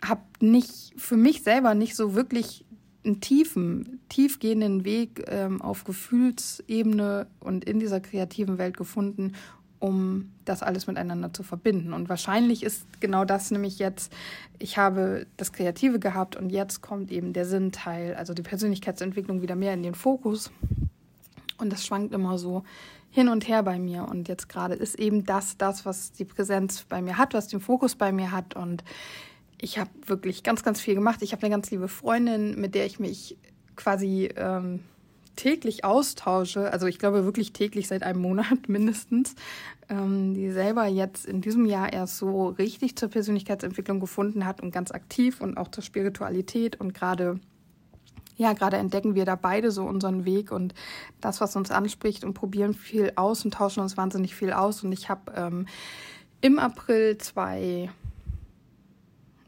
habe 0.02 0.22
nicht 0.40 0.94
für 0.96 1.16
mich 1.16 1.42
selber 1.42 1.74
nicht 1.74 1.96
so 1.96 2.14
wirklich 2.14 2.64
einen 3.04 3.20
tiefen, 3.20 4.00
tiefgehenden 4.08 4.84
Weg 4.84 5.24
ähm, 5.28 5.60
auf 5.60 5.84
Gefühlsebene 5.84 7.26
und 7.40 7.64
in 7.64 7.78
dieser 7.78 8.00
kreativen 8.00 8.56
Welt 8.58 8.76
gefunden, 8.76 9.34
um 9.78 10.32
das 10.44 10.62
alles 10.62 10.86
miteinander 10.86 11.32
zu 11.32 11.42
verbinden. 11.42 11.92
Und 11.92 12.08
wahrscheinlich 12.08 12.62
ist 12.62 12.86
genau 13.00 13.24
das 13.24 13.50
nämlich 13.50 13.78
jetzt, 13.78 14.12
ich 14.58 14.78
habe 14.78 15.26
das 15.36 15.52
Kreative 15.52 15.98
gehabt 15.98 16.36
und 16.36 16.50
jetzt 16.50 16.80
kommt 16.80 17.10
eben 17.10 17.32
der 17.32 17.44
Sinnteil, 17.44 18.14
also 18.14 18.34
die 18.34 18.42
Persönlichkeitsentwicklung 18.42 19.42
wieder 19.42 19.56
mehr 19.56 19.74
in 19.74 19.82
den 19.82 19.94
Fokus. 19.94 20.50
Und 21.58 21.72
das 21.72 21.84
schwankt 21.86 22.14
immer 22.14 22.38
so 22.38 22.64
hin 23.10 23.28
und 23.28 23.46
her 23.46 23.62
bei 23.62 23.78
mir. 23.78 24.08
Und 24.08 24.28
jetzt 24.28 24.48
gerade 24.48 24.74
ist 24.74 24.98
eben 24.98 25.24
das, 25.24 25.56
das, 25.56 25.86
was 25.86 26.12
die 26.12 26.24
Präsenz 26.24 26.84
bei 26.88 27.00
mir 27.00 27.16
hat, 27.16 27.32
was 27.32 27.48
den 27.48 27.60
Fokus 27.60 27.94
bei 27.94 28.10
mir 28.10 28.32
hat. 28.32 28.56
Und 28.56 28.82
ich 29.60 29.78
habe 29.78 29.90
wirklich 30.06 30.42
ganz, 30.42 30.62
ganz 30.62 30.80
viel 30.80 30.94
gemacht. 30.94 31.22
Ich 31.22 31.32
habe 31.32 31.42
eine 31.42 31.54
ganz 31.54 31.70
liebe 31.70 31.88
Freundin, 31.88 32.60
mit 32.60 32.74
der 32.74 32.86
ich 32.86 32.98
mich 32.98 33.36
quasi 33.76 34.30
ähm, 34.36 34.80
täglich 35.36 35.84
austausche. 35.84 36.72
Also 36.72 36.86
ich 36.86 36.98
glaube 36.98 37.24
wirklich 37.24 37.52
täglich 37.52 37.88
seit 37.88 38.02
einem 38.02 38.20
Monat 38.20 38.46
mindestens, 38.68 39.34
ähm, 39.88 40.34
die 40.34 40.50
selber 40.50 40.86
jetzt 40.86 41.26
in 41.26 41.40
diesem 41.40 41.66
Jahr 41.66 41.92
erst 41.92 42.18
so 42.18 42.48
richtig 42.48 42.96
zur 42.96 43.08
Persönlichkeitsentwicklung 43.08 44.00
gefunden 44.00 44.46
hat 44.46 44.60
und 44.60 44.70
ganz 44.70 44.90
aktiv 44.90 45.40
und 45.40 45.56
auch 45.56 45.68
zur 45.68 45.82
Spiritualität 45.82 46.80
und 46.80 46.94
gerade 46.94 47.40
ja, 48.36 48.52
gerade 48.52 48.78
entdecken 48.78 49.14
wir 49.14 49.24
da 49.24 49.36
beide 49.36 49.70
so 49.70 49.84
unseren 49.84 50.24
Weg 50.24 50.50
und 50.50 50.74
das, 51.20 51.40
was 51.40 51.54
uns 51.54 51.70
anspricht 51.70 52.24
und 52.24 52.34
probieren 52.34 52.74
viel 52.74 53.12
aus 53.14 53.44
und 53.44 53.54
tauschen 53.54 53.80
uns 53.80 53.96
wahnsinnig 53.96 54.34
viel 54.34 54.52
aus. 54.52 54.82
Und 54.82 54.90
ich 54.90 55.08
habe 55.08 55.32
ähm, 55.36 55.66
im 56.40 56.58
April 56.58 57.16
zwei 57.18 57.90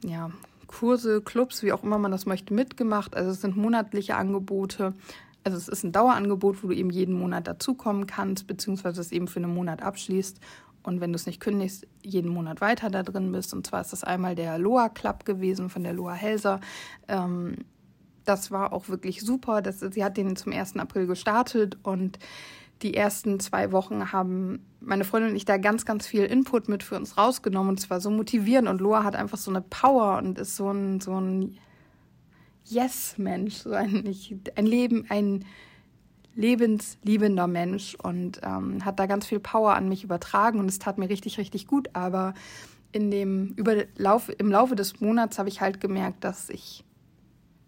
ja, 0.05 0.31
Kurse, 0.67 1.21
Clubs, 1.21 1.63
wie 1.63 1.73
auch 1.73 1.83
immer 1.83 1.99
man 1.99 2.13
das 2.13 2.27
möchte, 2.27 2.55
mitgemacht. 2.55 3.17
Also 3.17 3.31
es 3.31 3.41
sind 3.41 3.57
monatliche 3.57 4.17
Angebote. 4.17 4.95
Also 5.47 5.59
es 5.59 5.69
ist 5.69 5.85
ein 5.85 5.93
Dauerangebot, 5.93 6.65
wo 6.65 6.67
du 6.67 6.75
eben 6.75 6.91
jeden 6.91 7.15
Monat 7.15 7.47
dazukommen 7.47 8.09
kannst, 8.09 8.49
beziehungsweise 8.49 9.01
es 9.01 9.13
eben 9.13 9.29
für 9.29 9.39
einen 9.39 9.55
Monat 9.55 9.81
abschließt. 9.81 10.41
Und 10.83 11.01
wenn 11.01 11.13
du 11.13 11.17
es 11.17 11.27
nicht 11.27 11.39
kündigst, 11.39 11.87
jeden 12.03 12.33
Monat 12.33 12.61
weiter 12.61 12.91
da 12.91 13.05
drin 13.05 13.31
bist. 13.31 13.55
Und 13.55 13.65
zwar 13.65 13.81
ist 13.81 13.93
das 13.93 14.03
einmal 14.03 14.35
der 14.35 14.59
Loa 14.59 14.89
Club 14.89 15.25
gewesen 15.25 15.71
von 15.71 15.85
der 15.85 15.93
Loa 15.93 16.15
Helser. 16.15 16.61
Ähm, 17.07 17.59
das 18.25 18.51
war 18.51 18.73
auch 18.73 18.89
wirklich 18.89 19.21
super. 19.21 19.63
Das, 19.63 19.79
sie 19.79 20.03
hat 20.03 20.17
den 20.17 20.35
zum 20.35 20.53
1. 20.53 20.79
April 20.79 21.07
gestartet 21.07 21.79
und 21.85 22.19
die 22.83 22.95
ersten 22.95 23.39
zwei 23.39 23.71
Wochen 23.71 24.11
haben 24.11 24.67
meine 24.81 25.05
Freundin 25.05 25.31
und 25.31 25.37
ich 25.37 25.45
da 25.45 25.59
ganz, 25.59 25.85
ganz 25.85 26.09
viel 26.09 26.25
Input 26.25 26.69
mit 26.69 26.83
für 26.83 26.97
uns 26.97 27.17
rausgenommen 27.17 27.71
und 27.71 27.79
es 27.79 27.89
war 27.89 28.01
so 28.01 28.11
motivierend 28.11 28.69
und 28.69 28.81
Loa 28.81 29.05
hat 29.05 29.15
einfach 29.15 29.39
so 29.39 29.53
eine 29.53 29.61
Power 29.61 30.19
und 30.19 30.41
ist 30.41 30.57
so 30.57 30.73
ein, 30.73 31.01
so 31.01 31.21
ein 31.21 31.57
Yes-Mensch, 32.69 33.55
so 33.55 33.71
ein, 33.71 34.05
ein 34.57 34.67
Leben, 34.67 35.07
ein 35.09 35.45
lebensliebender 36.35 37.47
Mensch 37.47 37.97
und 38.03 38.41
ähm, 38.45 38.85
hat 38.85 38.99
da 38.99 39.07
ganz 39.07 39.27
viel 39.27 39.41
Power 39.41 39.75
an 39.75 39.89
mich 39.89 40.05
übertragen 40.05 40.59
und 40.61 40.69
es 40.69 40.79
tat 40.79 40.99
mir 40.99 41.09
richtig, 41.09 41.39
richtig 41.39 41.67
gut. 41.67 41.89
Aber 41.95 42.35
in 42.93 43.11
dem 43.11 43.55
über 43.57 43.85
Lauf, 43.97 44.31
im 44.39 44.51
Laufe 44.51 44.77
des 44.77 45.01
Monats 45.01 45.39
habe 45.39 45.49
ich 45.49 45.61
halt 45.61 45.81
gemerkt, 45.81 46.25
dass 46.25 46.51
ich 46.51 46.85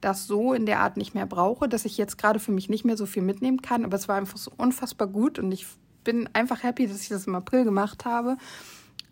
das 0.00 0.26
so 0.26 0.52
in 0.52 0.66
der 0.66 0.80
Art 0.80 0.96
nicht 0.96 1.14
mehr 1.14 1.26
brauche, 1.26 1.68
dass 1.68 1.84
ich 1.84 1.98
jetzt 1.98 2.18
gerade 2.18 2.38
für 2.38 2.52
mich 2.52 2.68
nicht 2.68 2.84
mehr 2.84 2.96
so 2.96 3.06
viel 3.06 3.22
mitnehmen 3.22 3.62
kann. 3.62 3.84
Aber 3.84 3.96
es 3.96 4.06
war 4.06 4.16
einfach 4.16 4.38
so 4.38 4.52
unfassbar 4.56 5.08
gut 5.08 5.38
und 5.38 5.50
ich 5.50 5.66
bin 6.04 6.28
einfach 6.34 6.62
happy, 6.62 6.86
dass 6.86 7.02
ich 7.02 7.08
das 7.08 7.26
im 7.26 7.34
April 7.34 7.64
gemacht 7.64 8.04
habe, 8.04 8.36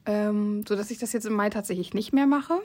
ähm, 0.05 0.65
sodass 0.69 0.91
ich 0.91 0.99
das 0.99 1.13
jetzt 1.13 1.27
im 1.27 1.35
Mai 1.35 1.51
tatsächlich 1.51 1.93
nicht 1.93 2.13
mehr 2.13 2.27
mache. 2.27 2.61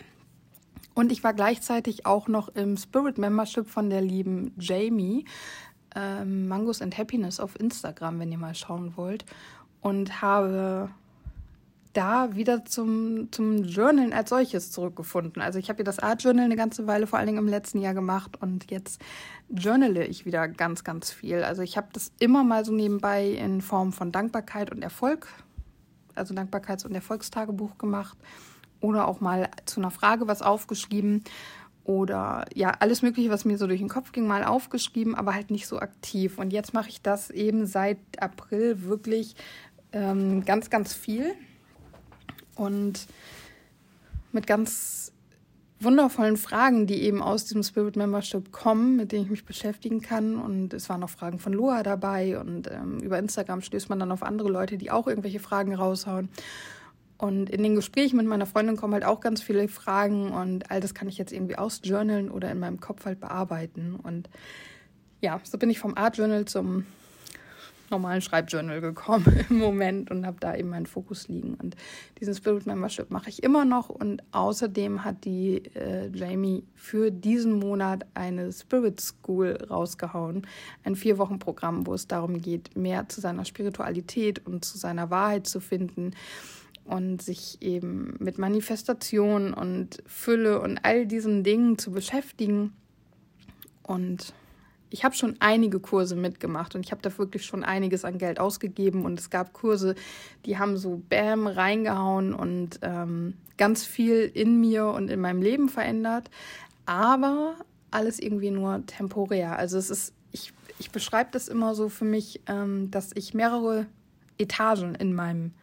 Und 0.93 1.11
ich 1.11 1.23
war 1.23 1.33
gleichzeitig 1.33 2.05
auch 2.05 2.27
noch 2.27 2.49
im 2.49 2.77
Spirit 2.77 3.17
Membership 3.17 3.67
von 3.67 3.89
der 3.89 4.01
lieben 4.01 4.53
Jamie, 4.59 5.25
ähm, 5.95 6.47
Mangos 6.47 6.81
and 6.81 6.97
Happiness 6.97 7.39
auf 7.39 7.59
Instagram, 7.59 8.19
wenn 8.19 8.31
ihr 8.31 8.37
mal 8.37 8.55
schauen 8.55 8.93
wollt. 8.97 9.25
Und 9.81 10.21
habe 10.21 10.89
da 11.93 12.35
wieder 12.35 12.63
zum, 12.65 13.31
zum 13.31 13.63
Journalen 13.63 14.13
als 14.13 14.29
solches 14.29 14.71
zurückgefunden. 14.71 15.41
Also 15.41 15.59
ich 15.59 15.69
habe 15.69 15.79
ja 15.79 15.83
das 15.83 15.99
Art 15.99 16.23
Journal 16.23 16.45
eine 16.45 16.55
ganze 16.55 16.87
Weile, 16.87 17.07
vor 17.07 17.19
allen 17.19 17.27
Dingen 17.27 17.39
im 17.39 17.47
letzten 17.47 17.81
Jahr 17.81 17.93
gemacht 17.93 18.41
und 18.41 18.71
jetzt 18.71 19.01
journale 19.49 20.05
ich 20.05 20.25
wieder 20.25 20.47
ganz, 20.47 20.83
ganz 20.83 21.11
viel. 21.11 21.43
Also 21.43 21.61
ich 21.61 21.77
habe 21.77 21.87
das 21.91 22.11
immer 22.19 22.43
mal 22.43 22.63
so 22.63 22.71
nebenbei 22.71 23.27
in 23.27 23.61
Form 23.61 23.91
von 23.91 24.11
Dankbarkeit 24.11 24.71
und 24.71 24.81
Erfolg, 24.81 25.27
also 26.15 26.33
Dankbarkeits- 26.33 26.85
und 26.85 26.95
Erfolgstagebuch 26.95 27.77
gemacht 27.77 28.17
oder 28.81 29.07
auch 29.07 29.21
mal 29.21 29.49
zu 29.65 29.79
einer 29.79 29.91
Frage 29.91 30.27
was 30.27 30.41
aufgeschrieben 30.41 31.23
oder 31.83 32.45
ja, 32.53 32.73
alles 32.79 33.01
Mögliche, 33.01 33.29
was 33.29 33.45
mir 33.45 33.57
so 33.57 33.67
durch 33.67 33.79
den 33.79 33.89
Kopf 33.89 34.11
ging, 34.11 34.27
mal 34.27 34.43
aufgeschrieben, 34.43 35.15
aber 35.15 35.33
halt 35.33 35.49
nicht 35.49 35.67
so 35.67 35.79
aktiv. 35.79 36.37
Und 36.37 36.51
jetzt 36.53 36.73
mache 36.73 36.89
ich 36.89 37.01
das 37.01 37.29
eben 37.29 37.65
seit 37.65 37.97
April 38.19 38.83
wirklich 38.83 39.35
ähm, 39.91 40.45
ganz, 40.45 40.69
ganz 40.69 40.93
viel 40.93 41.33
und 42.55 43.07
mit 44.31 44.47
ganz 44.47 45.11
wundervollen 45.79 46.37
Fragen, 46.37 46.85
die 46.85 47.01
eben 47.01 47.23
aus 47.23 47.45
diesem 47.45 47.63
Spirit 47.63 47.95
Membership 47.95 48.51
kommen, 48.51 48.97
mit 48.97 49.11
denen 49.11 49.23
ich 49.23 49.31
mich 49.31 49.45
beschäftigen 49.45 50.01
kann. 50.01 50.35
Und 50.35 50.73
es 50.73 50.87
waren 50.89 51.03
auch 51.03 51.09
Fragen 51.09 51.39
von 51.39 51.53
Loa 51.53 51.81
dabei 51.81 52.39
und 52.39 52.69
ähm, 52.69 52.99
über 52.99 53.17
Instagram 53.17 53.61
stößt 53.61 53.89
man 53.89 53.99
dann 53.99 54.11
auf 54.11 54.21
andere 54.21 54.49
Leute, 54.49 54.77
die 54.77 54.91
auch 54.91 55.07
irgendwelche 55.07 55.39
Fragen 55.39 55.73
raushauen. 55.73 56.29
Und 57.21 57.51
in 57.51 57.61
den 57.61 57.75
Gesprächen 57.75 58.17
mit 58.17 58.25
meiner 58.25 58.47
Freundin 58.47 58.77
kommen 58.77 58.95
halt 58.95 59.05
auch 59.05 59.19
ganz 59.19 59.43
viele 59.43 59.67
Fragen 59.67 60.31
und 60.31 60.71
all 60.71 60.79
das 60.79 60.95
kann 60.95 61.07
ich 61.07 61.19
jetzt 61.19 61.31
irgendwie 61.31 61.55
ausjournalen 61.55 62.31
oder 62.31 62.49
in 62.49 62.57
meinem 62.57 62.79
Kopf 62.79 63.05
halt 63.05 63.19
bearbeiten. 63.19 63.95
Und 63.95 64.27
ja, 65.21 65.39
so 65.43 65.59
bin 65.59 65.69
ich 65.69 65.77
vom 65.77 65.95
Art 65.95 66.17
Journal 66.17 66.45
zum 66.45 66.87
normalen 67.91 68.21
Schreibjournal 68.23 68.81
gekommen 68.81 69.45
im 69.51 69.59
Moment 69.59 70.09
und 70.09 70.25
habe 70.25 70.37
da 70.39 70.55
eben 70.55 70.69
meinen 70.69 70.87
Fokus 70.87 71.27
liegen. 71.27 71.53
Und 71.61 71.75
diesen 72.19 72.33
Spirit 72.33 72.65
Membership 72.65 73.11
mache 73.11 73.29
ich 73.29 73.43
immer 73.43 73.65
noch. 73.65 73.89
Und 73.89 74.23
außerdem 74.31 75.05
hat 75.05 75.23
die 75.23 75.57
äh, 75.75 76.09
Jamie 76.11 76.63
für 76.73 77.11
diesen 77.11 77.59
Monat 77.59 78.07
eine 78.15 78.51
Spirit 78.51 78.99
School 78.99 79.59
rausgehauen. 79.69 80.47
Ein 80.83 80.95
Vier-Wochen-Programm, 80.95 81.85
wo 81.85 81.93
es 81.93 82.07
darum 82.07 82.41
geht, 82.41 82.75
mehr 82.75 83.07
zu 83.09 83.21
seiner 83.21 83.45
Spiritualität 83.45 84.43
und 84.47 84.65
zu 84.65 84.79
seiner 84.79 85.11
Wahrheit 85.11 85.45
zu 85.45 85.59
finden 85.59 86.15
und 86.85 87.21
sich 87.21 87.61
eben 87.61 88.15
mit 88.19 88.37
Manifestation 88.37 89.53
und 89.53 90.03
Fülle 90.05 90.61
und 90.61 90.79
all 90.83 91.05
diesen 91.05 91.43
Dingen 91.43 91.77
zu 91.77 91.91
beschäftigen. 91.91 92.73
Und 93.83 94.33
ich 94.91 95.05
habe 95.05 95.15
schon 95.15 95.37
einige 95.39 95.79
Kurse 95.79 96.15
mitgemacht 96.15 96.75
und 96.75 96.85
ich 96.85 96.91
habe 96.91 97.01
da 97.01 97.17
wirklich 97.17 97.45
schon 97.45 97.63
einiges 97.63 98.03
an 98.03 98.17
Geld 98.17 98.39
ausgegeben 98.39 99.05
und 99.05 99.19
es 99.19 99.29
gab 99.29 99.53
Kurse, 99.53 99.95
die 100.45 100.57
haben 100.59 100.77
so 100.77 100.97
Bäm 100.97 101.47
reingehauen 101.47 102.33
und 102.33 102.79
ähm, 102.81 103.35
ganz 103.57 103.85
viel 103.85 104.29
in 104.33 104.59
mir 104.59 104.87
und 104.87 105.09
in 105.09 105.21
meinem 105.21 105.41
Leben 105.41 105.69
verändert, 105.69 106.29
aber 106.85 107.55
alles 107.89 108.19
irgendwie 108.19 108.51
nur 108.51 108.85
temporär. 108.85 109.57
Also 109.57 109.77
es 109.77 109.89
ist, 109.89 110.13
ich, 110.31 110.53
ich 110.77 110.91
beschreibe 110.91 111.29
das 111.31 111.47
immer 111.47 111.73
so 111.73 111.87
für 111.87 112.05
mich, 112.05 112.41
ähm, 112.47 112.91
dass 112.91 113.11
ich 113.15 113.33
mehrere 113.33 113.85
Etagen 114.37 114.95
in 114.95 115.13
meinem 115.13 115.53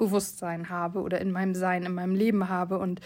Bewusstsein 0.00 0.70
habe 0.70 1.02
oder 1.02 1.20
in 1.20 1.30
meinem 1.30 1.54
Sein, 1.54 1.84
in 1.84 1.94
meinem 1.94 2.14
Leben 2.14 2.48
habe 2.48 2.78
und 2.78 3.00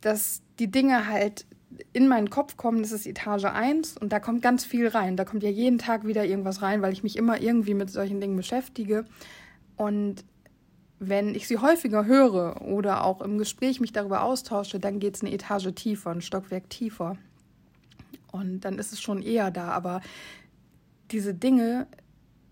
dass 0.00 0.42
die 0.58 0.70
Dinge 0.70 1.06
halt 1.06 1.46
in 1.92 2.08
meinen 2.08 2.28
Kopf 2.30 2.56
kommen, 2.56 2.82
das 2.82 2.92
ist 2.92 3.06
Etage 3.06 3.44
1 3.44 3.96
und 3.98 4.12
da 4.12 4.20
kommt 4.20 4.42
ganz 4.42 4.64
viel 4.64 4.88
rein. 4.88 5.16
Da 5.16 5.24
kommt 5.24 5.42
ja 5.42 5.50
jeden 5.50 5.78
Tag 5.78 6.06
wieder 6.06 6.24
irgendwas 6.24 6.62
rein, 6.62 6.82
weil 6.82 6.92
ich 6.92 7.02
mich 7.02 7.16
immer 7.16 7.40
irgendwie 7.40 7.74
mit 7.74 7.90
solchen 7.90 8.20
Dingen 8.20 8.36
beschäftige. 8.36 9.04
Und 9.76 10.24
wenn 10.98 11.34
ich 11.34 11.46
sie 11.46 11.58
häufiger 11.58 12.04
höre 12.06 12.62
oder 12.62 13.04
auch 13.04 13.20
im 13.20 13.38
Gespräch 13.38 13.80
mich 13.80 13.92
darüber 13.92 14.22
austausche, 14.22 14.80
dann 14.80 14.98
geht 14.98 15.16
es 15.16 15.22
eine 15.22 15.32
Etage 15.32 15.72
tiefer, 15.74 16.10
ein 16.10 16.22
Stockwerk 16.22 16.68
tiefer. 16.68 17.16
Und 18.32 18.60
dann 18.60 18.78
ist 18.78 18.92
es 18.92 19.00
schon 19.00 19.22
eher 19.22 19.50
da. 19.50 19.68
Aber 19.68 20.00
diese 21.10 21.34
Dinge 21.34 21.86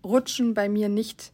rutschen 0.03 0.53
bei 0.53 0.69
mir 0.69 0.89
nicht 0.89 1.33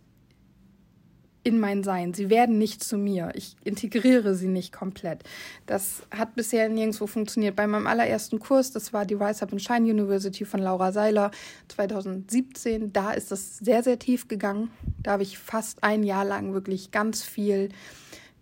in 1.43 1.59
mein 1.59 1.83
Sein. 1.83 2.13
Sie 2.13 2.29
werden 2.29 2.57
nicht 2.57 2.83
zu 2.83 2.97
mir. 2.97 3.31
Ich 3.35 3.55
integriere 3.63 4.35
sie 4.35 4.47
nicht 4.47 4.71
komplett. 4.71 5.23
Das 5.65 6.03
hat 6.12 6.35
bisher 6.35 6.69
nirgendwo 6.69 7.05
funktioniert. 7.05 7.55
Bei 7.55 7.67
meinem 7.67 7.88
allerersten 7.88 8.39
Kurs, 8.39 8.71
das 8.71 8.93
war 8.93 9.05
die 9.05 9.15
Rise 9.15 9.43
Up 9.43 9.51
and 9.51 9.62
Shine 9.62 9.89
University 9.89 10.45
von 10.45 10.62
Laura 10.62 10.91
Seiler 10.91 11.31
2017, 11.67 12.93
da 12.93 13.12
ist 13.12 13.31
das 13.31 13.57
sehr, 13.57 13.83
sehr 13.83 14.00
tief 14.00 14.27
gegangen. 14.27 14.71
Da 15.01 15.12
habe 15.12 15.23
ich 15.23 15.38
fast 15.38 15.83
ein 15.83 16.03
Jahr 16.03 16.25
lang 16.25 16.53
wirklich 16.53 16.91
ganz 16.91 17.23
viel 17.23 17.69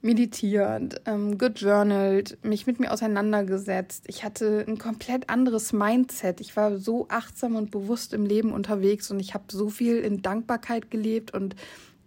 meditiert, 0.02 1.02
ähm, 1.06 1.38
gejournalt, 1.38 2.38
mich 2.44 2.66
mit 2.66 2.80
mir 2.80 2.92
auseinandergesetzt. 2.92 4.06
Ich 4.08 4.24
hatte 4.24 4.66
ein 4.68 4.80
komplett 4.80 5.30
anderes 5.30 5.74
Mindset. 5.74 6.42
Ich 6.42 6.56
war 6.56 6.78
so 6.78 7.06
achtsam 7.10 7.56
und 7.56 7.70
bewusst 7.70 8.14
im 8.14 8.26
Leben 8.26 8.52
unterwegs 8.52 9.12
und 9.12 9.20
ich 9.20 9.34
habe 9.34 9.46
so 9.52 9.70
viel 9.70 9.98
in 9.98 10.22
Dankbarkeit 10.22 10.90
gelebt 10.90 11.34
und 11.34 11.56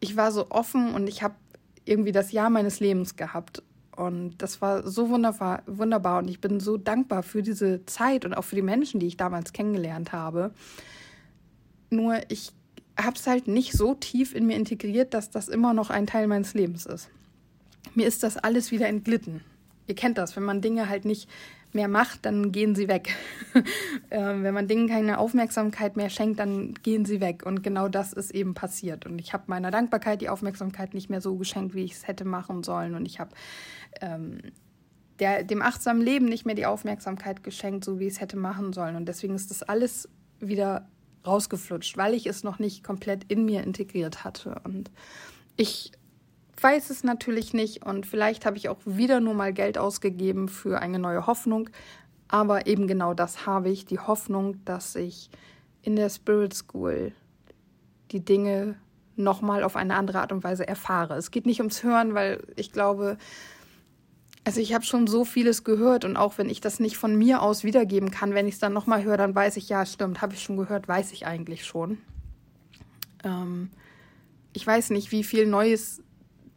ich 0.05 0.17
war 0.17 0.33
so 0.33 0.51
offen 0.51 0.93
und 0.93 1.07
ich 1.07 1.23
habe 1.23 1.35
irgendwie 1.87 2.13
das 2.13 2.31
Jahr 2.31 2.51
meines 2.51 2.79
Lebens 2.79 3.17
gehabt. 3.17 3.63
Und 3.97 4.37
das 4.37 4.61
war 4.61 4.87
so 4.87 5.09
wunderbar, 5.09 5.63
wunderbar. 5.67 6.19
Und 6.19 6.29
ich 6.29 6.43
bin 6.43 6.61
so 6.61 6.77
dankbar 6.77 7.23
für 7.23 7.43
diese 7.43 7.87
Zeit 7.87 8.27
und 8.27 8.35
auch 8.35 8.45
für 8.45 8.55
die 8.55 8.61
Menschen, 8.63 9.01
die 9.01 9.07
ich 9.07 9.17
damals 9.17 9.55
kennengelernt 9.55 10.13
habe. 10.13 10.53
Nur 11.89 12.21
ich 12.29 12.53
habe 12.99 13.17
es 13.17 13.27
halt 13.27 13.49
nicht 13.49 13.73
so 13.73 13.95
tief 13.95 14.35
in 14.35 14.47
mir 14.47 14.57
integriert, 14.57 15.15
dass 15.15 15.31
das 15.31 15.49
immer 15.49 15.73
noch 15.73 15.89
ein 15.89 16.07
Teil 16.07 16.27
meines 16.27 16.53
Lebens 16.53 16.85
ist. 16.85 17.09
Mir 17.95 18.07
ist 18.07 18.23
das 18.23 18.37
alles 18.37 18.73
wieder 18.73 18.89
entglitten. 18.89 19.41
Ihr 19.87 19.95
kennt 19.95 20.19
das, 20.19 20.37
wenn 20.37 20.43
man 20.43 20.61
Dinge 20.61 20.91
halt 20.91 21.07
nicht 21.07 21.31
mehr 21.75 21.89
macht, 21.89 22.25
dann 22.25 22.53
gehen 22.53 22.75
sie 22.75 22.89
weg. 22.89 23.15
ähm, 24.11 24.43
wenn 24.43 24.55
man 24.55 24.69
Dingen 24.69 24.89
keine 24.89 25.19
Aufmerksamkeit 25.19 25.97
mehr 25.97 26.11
schenkt, 26.11 26.39
dann 26.39 26.75
gehen 26.75 27.05
sie 27.05 27.21
weg. 27.21 27.45
Und 27.45 27.63
genau 27.63 27.89
das 27.89 28.13
ist 28.13 28.31
eben 28.31 28.55
passiert. 28.55 29.07
Und 29.07 29.19
ich 29.19 29.33
habe 29.33 29.45
meiner 29.47 29.71
Dankbarkeit 29.71 30.21
die 30.21 30.29
Aufmerksamkeit 30.29 30.95
nicht 30.95 31.11
mehr 31.11 31.21
so 31.21 31.37
geschenkt, 31.37 31.75
wie 31.75 31.85
ich 31.85 31.93
es 31.93 32.07
hätte 32.07 32.25
machen 32.25 32.63
sollen. 32.63 32.95
Und 32.95 33.07
ich 33.07 33.21
habe 33.21 33.31
ähm, 34.01 34.39
dem 35.21 35.63
achtsamen 35.63 36.03
Leben 36.03 36.27
nicht 36.27 36.45
mehr 36.45 36.55
die 36.55 36.67
Aufmerksamkeit 36.67 37.43
geschenkt, 37.43 37.85
so 37.85 37.99
wie 37.99 38.07
ich 38.07 38.15
es 38.15 38.21
hätte 38.21 38.37
machen 38.37 38.73
sollen. 38.73 38.97
Und 38.97 39.07
deswegen 39.07 39.35
ist 39.35 39.51
das 39.51 39.63
alles 39.63 40.09
wieder 40.41 40.89
rausgeflutscht, 41.27 41.97
weil 41.97 42.15
ich 42.15 42.27
es 42.27 42.45
noch 42.45 42.59
nicht 42.59 42.85
komplett 42.85 43.25
in 43.25 43.45
mir 43.45 43.63
integriert 43.63 44.25
hatte. 44.25 44.61
Und 44.65 44.91
ich 45.57 45.93
weiß 46.63 46.91
es 46.91 47.05
natürlich 47.05 47.55
nicht 47.55 47.85
und 47.85 48.07
vielleicht 48.07 48.47
habe 48.47 48.57
ich 48.57 48.69
auch 48.69 48.79
wieder 48.85 49.21
nur 49.21 49.35
mal 49.35 49.53
Geld 49.53 49.79
ausgegeben 49.79 50.49
für 50.49 50.81
eine 50.81 50.99
neue 50.99 51.27
Hoffnung. 51.27 51.71
Aber 52.29 52.67
eben 52.67 52.87
genau 52.87 53.15
das 53.15 53.47
habe 53.47 53.71
ich, 53.71 53.87
die 53.87 53.99
Hoffnung, 53.99 54.65
dass 54.65 54.95
ich 54.97 55.31
in 55.83 55.97
der 55.97 56.09
Spirit 56.09 56.55
School 56.55 57.13
die 58.11 58.25
Dinge 58.25 58.77
nochmal 59.17 59.63
auf 59.63 59.77
eine 59.77 59.95
andere 59.95 60.21
Art 60.21 60.33
und 60.33 60.43
Weise 60.43 60.67
erfahre. 60.67 61.15
Es 61.17 61.31
geht 61.31 61.47
nicht 61.47 61.61
ums 61.61 61.83
Hören, 61.83 62.15
weil 62.15 62.43
ich 62.57 62.73
glaube, 62.73 63.19
also 64.45 64.61
ich 64.61 64.75
habe 64.75 64.85
schon 64.85 65.07
so 65.07 65.25
vieles 65.25 65.65
gehört 65.65 66.05
und 66.05 66.17
auch 66.17 66.37
wenn 66.39 66.51
ich 66.51 66.61
das 66.61 66.81
nicht 66.81 66.97
von 66.97 67.17
mir 67.17 67.43
aus 67.43 67.65
wiedergeben 67.65 68.11
kann, 68.11 68.35
wenn 68.35 68.47
ich 68.47 68.55
es 68.55 68.61
dann 68.61 68.73
nochmal 68.73 69.03
höre, 69.03 69.17
dann 69.17 69.35
weiß 69.35 69.57
ich, 69.57 69.69
ja, 69.69 69.87
stimmt, 69.87 70.21
habe 70.21 70.35
ich 70.35 70.43
schon 70.43 70.57
gehört, 70.57 70.87
weiß 70.87 71.13
ich 71.13 71.27
eigentlich 71.27 71.65
schon. 71.65 71.99
Ähm, 73.25 73.71
ich 74.53 74.67
weiß 74.67 74.91
nicht, 74.91 75.13
wie 75.13 75.25
viel 75.25 75.47
Neues 75.47 76.03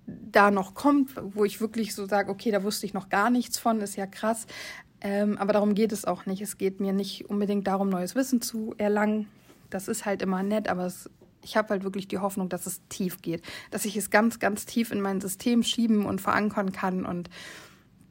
da 0.08 0.52
noch 0.52 0.74
kommt, 0.74 1.12
wo 1.22 1.44
ich 1.44 1.60
wirklich 1.60 1.94
so 1.94 2.06
sage, 2.06 2.32
okay, 2.32 2.52
da 2.52 2.64
wusste 2.64 2.86
ich 2.86 2.94
noch 2.94 3.10
gar 3.10 3.30
nichts 3.30 3.60
von, 3.60 3.82
ist 3.82 3.98
ja 3.98 4.08
krass. 4.08 4.48
Ähm, 5.02 5.38
aber 5.38 5.54
darum 5.54 5.76
geht 5.76 5.92
es 5.92 6.06
auch 6.06 6.26
nicht. 6.26 6.42
Es 6.42 6.58
geht 6.58 6.80
mir 6.80 6.94
nicht 6.94 7.30
unbedingt 7.30 7.68
darum, 7.68 7.90
neues 7.90 8.16
Wissen 8.16 8.42
zu 8.42 8.74
erlangen. 8.78 9.28
Das 9.70 9.88
ist 9.88 10.06
halt 10.06 10.22
immer 10.22 10.44
nett, 10.44 10.70
aber 10.70 10.86
es, 10.86 11.10
ich 11.44 11.58
habe 11.58 11.70
halt 11.70 11.84
wirklich 11.84 12.08
die 12.08 12.20
Hoffnung, 12.20 12.50
dass 12.50 12.66
es 12.66 12.82
tief 12.88 13.22
geht, 13.22 13.44
dass 13.70 13.86
ich 13.86 13.98
es 13.98 14.10
ganz, 14.10 14.40
ganz 14.40 14.66
tief 14.66 14.92
in 14.92 15.02
mein 15.02 15.22
System 15.22 15.62
schieben 15.62 16.06
und 16.06 16.22
verankern 16.22 16.72
kann 16.72 17.06
und 17.06 17.30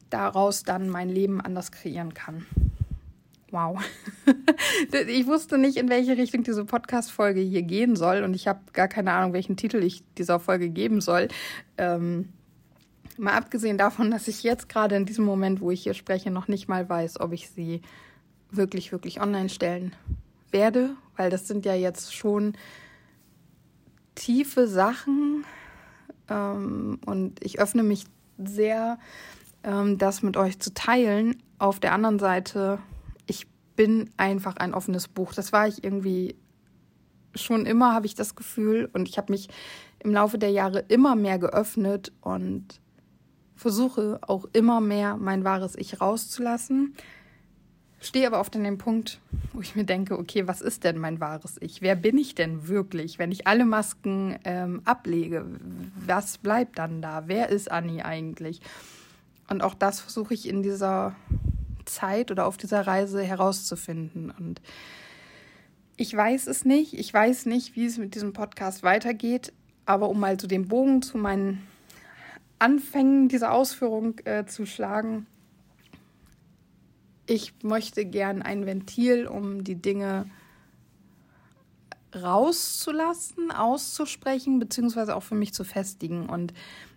daraus 0.09 0.63
dann 0.63 0.89
mein 0.89 1.09
Leben 1.09 1.41
anders 1.41 1.71
kreieren 1.71 2.13
kann. 2.13 2.45
Wow. 3.51 3.79
ich 5.07 5.25
wusste 5.25 5.57
nicht, 5.57 5.77
in 5.77 5.89
welche 5.89 6.17
Richtung 6.17 6.43
diese 6.43 6.65
Podcast-Folge 6.65 7.39
hier 7.39 7.61
gehen 7.61 7.95
soll 7.95 8.23
und 8.23 8.33
ich 8.33 8.47
habe 8.47 8.59
gar 8.73 8.89
keine 8.89 9.13
Ahnung, 9.13 9.31
welchen 9.31 9.55
Titel 9.55 9.81
ich 9.83 10.03
dieser 10.17 10.39
Folge 10.39 10.69
geben 10.69 10.99
soll. 10.99 11.29
Ähm, 11.77 12.29
mal 13.17 13.33
abgesehen 13.33 13.77
davon, 13.77 14.11
dass 14.11 14.27
ich 14.27 14.43
jetzt 14.43 14.67
gerade 14.67 14.95
in 14.95 15.05
diesem 15.05 15.23
Moment, 15.23 15.61
wo 15.61 15.71
ich 15.71 15.83
hier 15.83 15.93
spreche, 15.93 16.29
noch 16.29 16.49
nicht 16.49 16.67
mal 16.67 16.89
weiß, 16.89 17.21
ob 17.21 17.31
ich 17.31 17.49
sie 17.49 17.81
wirklich, 18.51 18.91
wirklich 18.91 19.21
online 19.21 19.49
stellen 19.49 19.95
werde, 20.51 20.95
weil 21.15 21.29
das 21.29 21.47
sind 21.47 21.65
ja 21.65 21.73
jetzt 21.73 22.13
schon 22.13 22.53
tiefe 24.15 24.67
Sachen 24.67 25.45
ähm, 26.29 26.99
und 27.05 27.43
ich 27.43 27.59
öffne 27.59 27.83
mich 27.83 28.05
sehr, 28.37 28.99
ähm, 29.63 29.97
das 29.97 30.21
mit 30.21 30.35
euch 30.35 30.59
zu 30.59 30.73
teilen. 30.73 31.41
Auf 31.59 31.79
der 31.79 31.93
anderen 31.93 32.19
Seite 32.19 32.79
bin 33.77 34.09
einfach 34.17 34.57
ein 34.57 34.73
offenes 34.73 35.07
Buch. 35.07 35.33
Das 35.33 35.53
war 35.53 35.69
ich 35.69 35.85
irgendwie 35.85 36.35
schon 37.33 37.65
immer, 37.65 37.93
habe 37.93 38.07
ich 38.07 38.15
das 38.15 38.35
Gefühl. 38.35 38.89
Und 38.91 39.07
ich 39.07 39.17
habe 39.17 39.31
mich 39.31 39.47
im 39.99 40.11
Laufe 40.11 40.37
der 40.37 40.51
Jahre 40.51 40.79
immer 40.79 41.15
mehr 41.15 41.39
geöffnet 41.39 42.11
und 42.19 42.81
versuche 43.55 44.19
auch 44.21 44.45
immer 44.51 44.81
mehr 44.81 45.15
mein 45.15 45.45
wahres 45.45 45.75
Ich 45.75 46.01
rauszulassen. 46.01 46.95
Stehe 47.99 48.27
aber 48.27 48.39
oft 48.39 48.55
an 48.55 48.63
dem 48.63 48.77
Punkt, 48.77 49.19
wo 49.53 49.61
ich 49.61 49.75
mir 49.75 49.83
denke, 49.83 50.19
okay, 50.19 50.47
was 50.47 50.61
ist 50.61 50.83
denn 50.83 50.99
mein 50.99 51.19
wahres 51.19 51.55
Ich? 51.59 51.81
Wer 51.81 51.95
bin 51.95 52.17
ich 52.17 52.35
denn 52.35 52.67
wirklich? 52.67 53.17
Wenn 53.17 53.31
ich 53.31 53.47
alle 53.47 53.65
Masken 53.65 54.37
ähm, 54.43 54.81
ablege, 54.85 55.45
was 56.05 56.37
bleibt 56.37 56.77
dann 56.77 57.01
da? 57.01 57.23
Wer 57.27 57.49
ist 57.49 57.71
Annie 57.71 58.05
eigentlich? 58.05 58.61
Und 59.49 59.63
auch 59.63 59.73
das 59.73 59.99
versuche 59.99 60.35
ich 60.35 60.47
in 60.47 60.61
dieser 60.61 61.15
Zeit 61.87 62.31
oder 62.31 62.45
auf 62.45 62.57
dieser 62.57 62.85
Reise 62.85 63.23
herauszufinden. 63.23 64.31
Und 64.37 64.61
ich 65.95 66.15
weiß 66.15 66.47
es 66.47 66.65
nicht. 66.65 66.93
Ich 66.93 67.13
weiß 67.13 67.47
nicht, 67.47 67.75
wie 67.75 67.85
es 67.85 67.97
mit 67.97 68.15
diesem 68.15 68.33
Podcast 68.33 68.83
weitergeht. 68.83 69.53
Aber 69.85 70.09
um 70.09 70.19
mal 70.19 70.39
so 70.39 70.47
den 70.47 70.67
Bogen 70.67 71.01
zu 71.01 71.17
meinen 71.17 71.67
Anfängen 72.59 73.29
dieser 73.29 73.51
Ausführung 73.51 74.19
äh, 74.25 74.45
zu 74.45 74.65
schlagen, 74.65 75.25
ich 77.25 77.53
möchte 77.61 78.05
gern 78.05 78.41
ein 78.41 78.65
Ventil, 78.65 79.27
um 79.27 79.63
die 79.63 79.75
Dinge 79.75 80.29
rauszulassen, 82.15 83.51
auszusprechen, 83.51 84.59
beziehungsweise 84.59 85.15
auch 85.15 85.23
für 85.23 85.35
mich 85.35 85.53
zu 85.53 85.63
festigen. 85.63 86.29
Und 86.29 86.53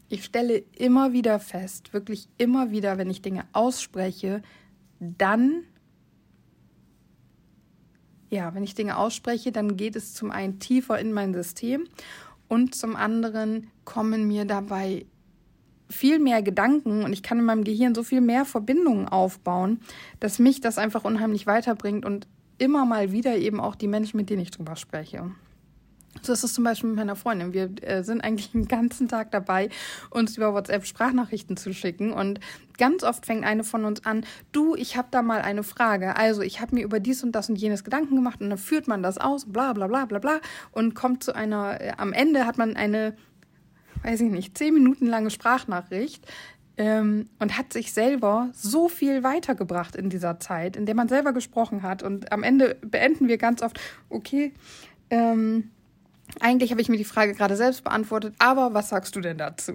ich 0.09 0.24
stelle 0.24 0.62
immer 0.76 1.12
wieder 1.12 1.40
fest, 1.40 1.92
wirklich 1.92 2.29
immer 2.38 2.70
wieder, 2.70 2.96
wenn 2.98 3.11
ich 3.11 3.22
Dinge 3.22 3.44
ausspreche, 3.53 4.42
dann, 5.00 5.64
ja, 8.28 8.54
wenn 8.54 8.62
ich 8.62 8.74
Dinge 8.74 8.96
ausspreche, 8.96 9.50
dann 9.50 9.76
geht 9.76 9.96
es 9.96 10.14
zum 10.14 10.30
einen 10.30 10.60
tiefer 10.60 10.98
in 10.98 11.12
mein 11.12 11.34
System 11.34 11.84
und 12.48 12.74
zum 12.74 12.96
anderen 12.96 13.70
kommen 13.84 14.28
mir 14.28 14.44
dabei 14.44 15.06
viel 15.88 16.20
mehr 16.20 16.42
Gedanken 16.42 17.02
und 17.02 17.12
ich 17.12 17.22
kann 17.22 17.38
in 17.38 17.44
meinem 17.44 17.64
Gehirn 17.64 17.94
so 17.94 18.02
viel 18.02 18.20
mehr 18.20 18.44
Verbindungen 18.44 19.08
aufbauen, 19.08 19.80
dass 20.20 20.38
mich 20.38 20.60
das 20.60 20.78
einfach 20.78 21.04
unheimlich 21.04 21.46
weiterbringt 21.46 22.04
und 22.04 22.28
immer 22.58 22.84
mal 22.84 23.10
wieder 23.10 23.36
eben 23.36 23.58
auch 23.58 23.74
die 23.74 23.88
Menschen, 23.88 24.16
mit 24.16 24.30
denen 24.30 24.42
ich 24.42 24.50
drüber 24.50 24.76
spreche. 24.76 25.30
So 26.23 26.33
ist 26.33 26.44
es 26.44 26.53
zum 26.53 26.64
Beispiel 26.64 26.90
mit 26.90 26.99
meiner 26.99 27.16
Freundin. 27.16 27.53
Wir 27.53 27.70
äh, 27.83 28.03
sind 28.03 28.20
eigentlich 28.23 28.53
den 28.53 28.68
ganzen 28.68 29.09
Tag 29.09 29.31
dabei, 29.31 29.70
uns 30.11 30.37
über 30.37 30.53
WhatsApp 30.53 30.85
Sprachnachrichten 30.85 31.57
zu 31.57 31.73
schicken. 31.73 32.12
Und 32.12 32.40
ganz 32.79 33.05
oft 33.05 33.27
fängt 33.27 33.44
eine 33.44 33.64
von 33.64 33.85
uns 33.85 34.05
an, 34.05 34.27
du, 34.53 34.75
ich 34.75 34.96
habe 34.96 35.09
da 35.11 35.23
mal 35.23 35.40
eine 35.40 35.62
Frage. 35.62 36.16
Also 36.16 36.42
ich 36.42 36.61
habe 36.61 36.75
mir 36.75 36.85
über 36.85 37.01
dies 37.01 37.23
und 37.23 37.33
das 37.33 37.49
und 37.49 37.57
jenes 37.57 37.85
Gedanken 37.85 38.16
gemacht 38.16 38.40
und 38.40 38.51
dann 38.51 38.59
führt 38.59 38.88
man 38.88 39.03
das 39.03 39.18
aus, 39.18 39.51
bla 39.51 39.73
bla 39.73 39.87
bla 39.87 40.05
bla 40.05 40.18
bla. 40.18 40.40
Und 40.73 40.94
kommt 40.94 41.23
zu 41.23 41.35
einer, 41.35 41.81
äh, 41.81 41.92
am 41.96 42.12
Ende 42.12 42.44
hat 42.44 42.59
man 42.59 42.77
eine, 42.77 43.16
weiß 44.03 44.20
ich 44.20 44.31
nicht, 44.31 44.59
zehn 44.59 44.75
Minuten 44.75 45.07
lange 45.07 45.31
Sprachnachricht, 45.31 46.27
ähm, 46.77 47.29
und 47.38 47.59
hat 47.59 47.75
sich 47.75 47.92
selber 47.92 48.49
so 48.55 48.88
viel 48.88 49.23
weitergebracht 49.23 49.96
in 49.96 50.09
dieser 50.09 50.40
Zeit, 50.40 50.77
in 50.77 50.87
der 50.87 50.94
man 50.94 51.09
selber 51.09 51.35
gesprochen 51.35 51.83
hat. 51.83 52.03
Und 52.03 52.33
am 52.33 52.42
Ende 52.42 52.77
beenden 52.81 53.29
wir 53.29 53.37
ganz 53.37 53.61
oft, 53.61 53.79
okay, 54.09 54.55
ähm, 55.11 55.70
eigentlich 56.40 56.71
habe 56.71 56.81
ich 56.81 56.88
mir 56.88 56.97
die 56.97 57.05
Frage 57.05 57.35
gerade 57.35 57.57
selbst 57.57 57.85
beantwortet, 57.85 58.35
aber 58.38 58.75
was 58.75 58.90
sagst 58.90 59.16
du 59.16 59.21
denn 59.21 59.38
dazu? 59.38 59.75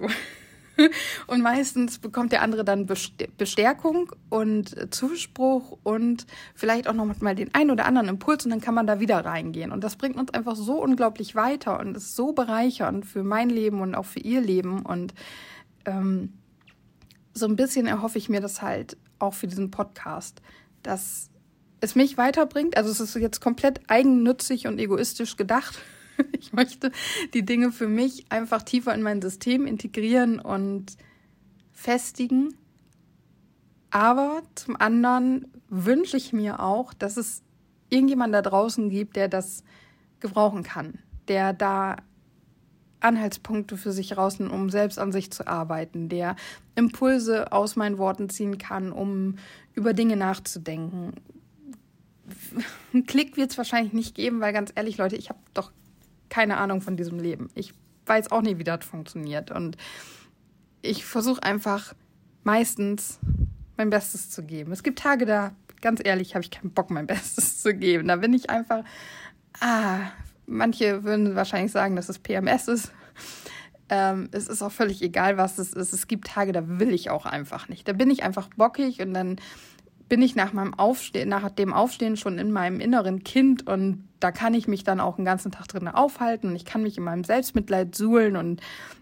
Und 1.28 1.41
meistens 1.41 2.00
bekommt 2.00 2.32
der 2.32 2.41
andere 2.41 2.65
dann 2.65 2.86
Bestärkung 2.86 4.12
und 4.30 4.94
Zuspruch 4.94 5.78
und 5.84 6.26
vielleicht 6.54 6.88
auch 6.88 6.94
noch 6.94 7.06
mal 7.22 7.36
den 7.36 7.54
einen 7.54 7.72
oder 7.72 7.86
anderen 7.86 8.10
Impuls 8.10 8.44
und 8.44 8.52
dann 8.52 8.60
kann 8.60 8.76
man 8.76 8.86
da 8.86 9.00
wieder 9.00 9.24
reingehen. 9.24 9.72
Und 9.72 9.86
das 9.86 9.96
bringt 9.96 10.18
uns 10.18 10.34
einfach 10.34 10.58
so 10.58 10.82
unglaublich 10.82 11.34
weiter 11.34 11.80
und 11.80 11.96
ist 11.96 12.15
so 12.15 12.34
bereichernd 12.34 13.06
für 13.06 13.24
mein 13.24 13.50
Leben 13.50 13.80
und 13.80 13.96
auch 13.96 14.06
für 14.06 14.20
ihr 14.20 14.41
Leben. 14.41 14.82
Und 14.82 15.13
ähm, 15.86 16.34
so 17.34 17.46
ein 17.46 17.56
bisschen 17.56 17.88
erhoffe 17.88 18.18
ich 18.18 18.28
mir 18.28 18.41
das 18.41 18.62
halt 18.62 18.98
auch 19.20 19.34
für 19.34 19.48
diesen 19.48 19.72
Podcast, 19.72 20.41
dass 20.84 21.30
es 21.80 21.96
mich 21.96 22.18
weiterbringt. 22.18 22.76
Also 22.76 22.91
es 22.91 23.00
ist 23.00 23.15
jetzt 23.15 23.39
komplett 23.39 23.80
eigennützig 23.88 24.68
und 24.68 24.78
egoistisch 24.80 25.38
gedacht 25.38 25.80
Ich 26.39 26.54
möchte 26.54 26.91
die 27.34 27.43
Dinge 27.43 27.71
für 27.71 27.88
mich 27.88 28.25
einfach 28.30 28.62
tiefer 28.62 28.93
in 28.93 29.01
mein 29.01 29.21
System 29.21 29.65
integrieren 29.65 30.39
und 30.39 30.95
festigen. 31.73 32.56
Aber 33.89 34.43
zum 34.56 34.75
anderen 34.75 35.47
wünsche 35.69 36.17
ich 36.17 36.34
mir 36.34 36.60
auch, 36.60 36.93
dass 36.93 37.17
es 37.17 37.41
irgendjemand 37.89 38.34
da 38.34 38.41
draußen 38.41 38.89
gibt, 38.89 39.15
der 39.15 39.28
das 39.28 39.63
gebrauchen 40.19 40.63
kann, 40.63 40.99
der 41.28 41.54
da 41.54 41.97
Anhaltspunkte 42.99 43.78
für 43.78 43.91
sich 43.91 44.17
rausnimmt, 44.17 44.51
um 44.51 44.69
selbst 44.69 44.97
an 44.97 45.12
sich 45.12 45.32
zu 45.32 45.47
arbeiten, 45.47 46.10
der 46.10 46.36
Impulse 46.75 47.51
aus 47.51 47.75
meinen 47.75 47.97
Worten 47.97 48.30
ziehen 48.30 48.58
kann, 48.58 48.91
um 48.91 49.36
über 49.73 49.93
Dinge 49.93 50.15
nachzudenken. 50.15 51.13
Ein 52.93 53.06
Klick 53.06 53.38
wird 53.38 53.51
es 53.51 53.58
wahrscheinlich 53.58 53.93
nicht 53.93 54.15
geben, 54.15 54.41
weil 54.41 54.54
ganz 54.54 54.71
ehrlich, 54.73 54.97
Leute, 54.97 55.15
ich 55.15 55.30
habe 55.30 55.39
doch 55.54 55.71
keine 56.36 56.58
Ahnung 56.58 56.82
von 56.82 56.98
diesem 56.98 57.17
Leben. 57.17 57.50
Ich 57.56 57.74
weiß 58.08 58.30
auch 58.34 58.41
nicht, 58.41 58.60
wie 58.60 58.65
das 58.65 58.84
funktioniert. 58.84 59.52
Und 59.52 59.78
ich 60.82 61.06
versuche 61.06 61.41
einfach 61.41 61.93
meistens 62.43 63.19
mein 63.78 63.89
Bestes 63.89 64.32
zu 64.32 64.43
geben. 64.43 64.74
Es 64.74 64.84
gibt 64.84 65.00
Tage, 65.00 65.26
da, 65.26 65.54
ganz 65.80 66.02
ehrlich, 66.04 66.36
habe 66.36 66.43
ich 66.43 66.52
keinen 66.52 66.71
Bock, 66.71 66.89
mein 66.89 67.08
Bestes 67.13 67.62
zu 67.62 67.74
geben. 67.74 68.10
Da 68.10 68.17
bin 68.17 68.34
ich 68.34 68.50
einfach, 68.50 68.84
ah, 69.62 70.00
manche 70.45 71.06
würden 71.06 71.38
wahrscheinlich 71.38 71.71
sagen, 71.71 71.95
dass 71.95 72.10
es 72.10 72.19
PMS 72.19 72.67
ist. 72.67 72.91
Ähm, 73.88 74.28
es 74.34 74.50
ist 74.50 74.62
auch 74.62 74.74
völlig 74.74 75.02
egal, 75.02 75.38
was 75.38 75.58
es 75.58 75.71
ist. 75.71 75.93
Es 75.93 76.06
gibt 76.06 76.28
Tage, 76.28 76.52
da 76.52 76.67
will 76.67 76.93
ich 76.93 77.12
auch 77.12 77.26
einfach 77.26 77.69
nicht. 77.69 77.88
Da 77.88 77.93
bin 77.93 78.10
ich 78.12 78.24
einfach 78.24 78.50
bockig 78.58 79.02
und 79.02 79.13
dann 79.13 79.38
bin 80.08 80.22
ich 80.22 80.36
nach 80.36 80.54
meinem 80.54 80.74
Aufstehen, 80.74 81.30
nach 81.30 81.50
dem 81.50 81.74
Aufstehen 81.74 82.18
schon 82.18 82.38
in 82.38 82.52
meinem 82.52 82.80
inneren 82.80 83.24
Kind 83.24 83.68
und 83.68 84.08
da 84.20 84.32
kann 84.32 84.54
ich 84.54 84.68
mich 84.68 84.84
dann 84.84 85.00
auch 85.00 85.15
den 85.15 85.26
ganzen 85.26 85.52
Tag 85.52 85.68
drin 85.68 85.88
aufhalten 85.88 86.50
und 86.50 86.56
ich 86.56 86.65
kann 86.65 86.84
mich 86.84 86.98
in 86.98 87.04
meinem 87.04 87.24
Selbstmitleid 87.24 87.96
suhlen 87.96 88.38
und 88.38 88.62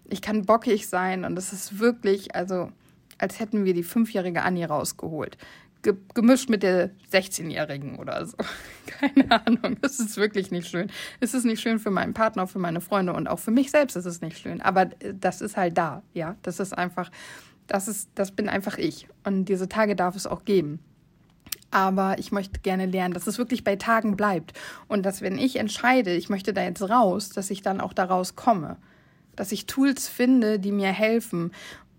ich 0.10 0.22
kann 0.22 0.46
bockig 0.46 0.88
sein 0.88 1.26
und 1.26 1.38
es 1.38 1.54
ist 1.54 1.80
wirklich, 1.80 2.36
also 2.36 2.70
als 3.18 3.40
hätten 3.40 3.66
wir 3.66 3.74
die 3.74 3.84
fünfjährige 3.84 4.42
Annie 4.42 4.68
rausgeholt 4.68 5.38
gemischt 6.14 6.50
mit 6.50 6.64
der 6.64 6.92
16-Jährigen 7.12 7.98
oder 7.98 8.26
so. 8.26 8.38
Keine 8.88 9.30
Ahnung. 9.46 9.78
Es 9.82 10.00
ist 10.00 10.18
wirklich 10.18 10.52
nicht 10.52 10.68
schön. 10.68 10.90
Es 11.20 11.34
ist 11.34 11.44
nicht 11.44 11.62
schön 11.62 11.80
für 11.80 11.92
meinen 11.92 12.14
Partner, 12.14 12.48
für 12.48 12.60
meine 12.60 12.82
Freunde 12.82 13.14
und 13.14 13.28
auch 13.28 13.40
für 13.40 13.52
mich 13.52 13.70
selbst 13.70 13.96
ist 13.96 14.06
es 14.06 14.22
nicht 14.22 14.38
schön. 14.38 14.62
Aber 14.62 14.84
äh, 14.84 15.14
das 15.14 15.42
ist 15.42 15.58
halt 15.58 15.78
da, 15.78 16.02
ja. 16.14 16.36
Das 16.42 16.60
ist 16.60 16.78
einfach, 16.78 17.12
das 17.68 17.88
ist, 17.88 18.10
das 18.16 18.32
bin 18.32 18.50
einfach 18.50 18.78
ich. 18.78 19.08
Und 19.24 19.46
diese 19.46 19.68
Tage 19.68 19.96
darf 19.96 20.16
es 20.16 20.26
auch 20.26 20.46
geben. 20.46 20.80
Aber 21.74 22.20
ich 22.20 22.32
möchte 22.32 22.60
gerne 22.60 22.86
lernen, 22.86 23.14
dass 23.14 23.28
es 23.28 23.38
wirklich 23.38 23.64
bei 23.64 23.76
Tagen 23.76 24.16
bleibt. 24.16 24.54
Und 24.88 25.04
dass, 25.04 25.22
wenn 25.22 25.38
ich 25.38 25.56
entscheide, 25.56 26.14
ich 26.14 26.30
möchte 26.30 26.54
da 26.54 26.64
jetzt 26.64 26.88
raus, 26.88 27.30
dass 27.30 27.50
ich 27.50 27.62
dann 27.62 27.82
auch 27.82 27.94
da 27.94 28.06
rauskomme. 28.06 28.78
Dass 29.36 29.52
ich 29.52 29.66
Tools 29.66 30.08
finde, 30.08 30.60
die 30.60 30.72
mir 30.72 30.92
helfen. 30.92 31.52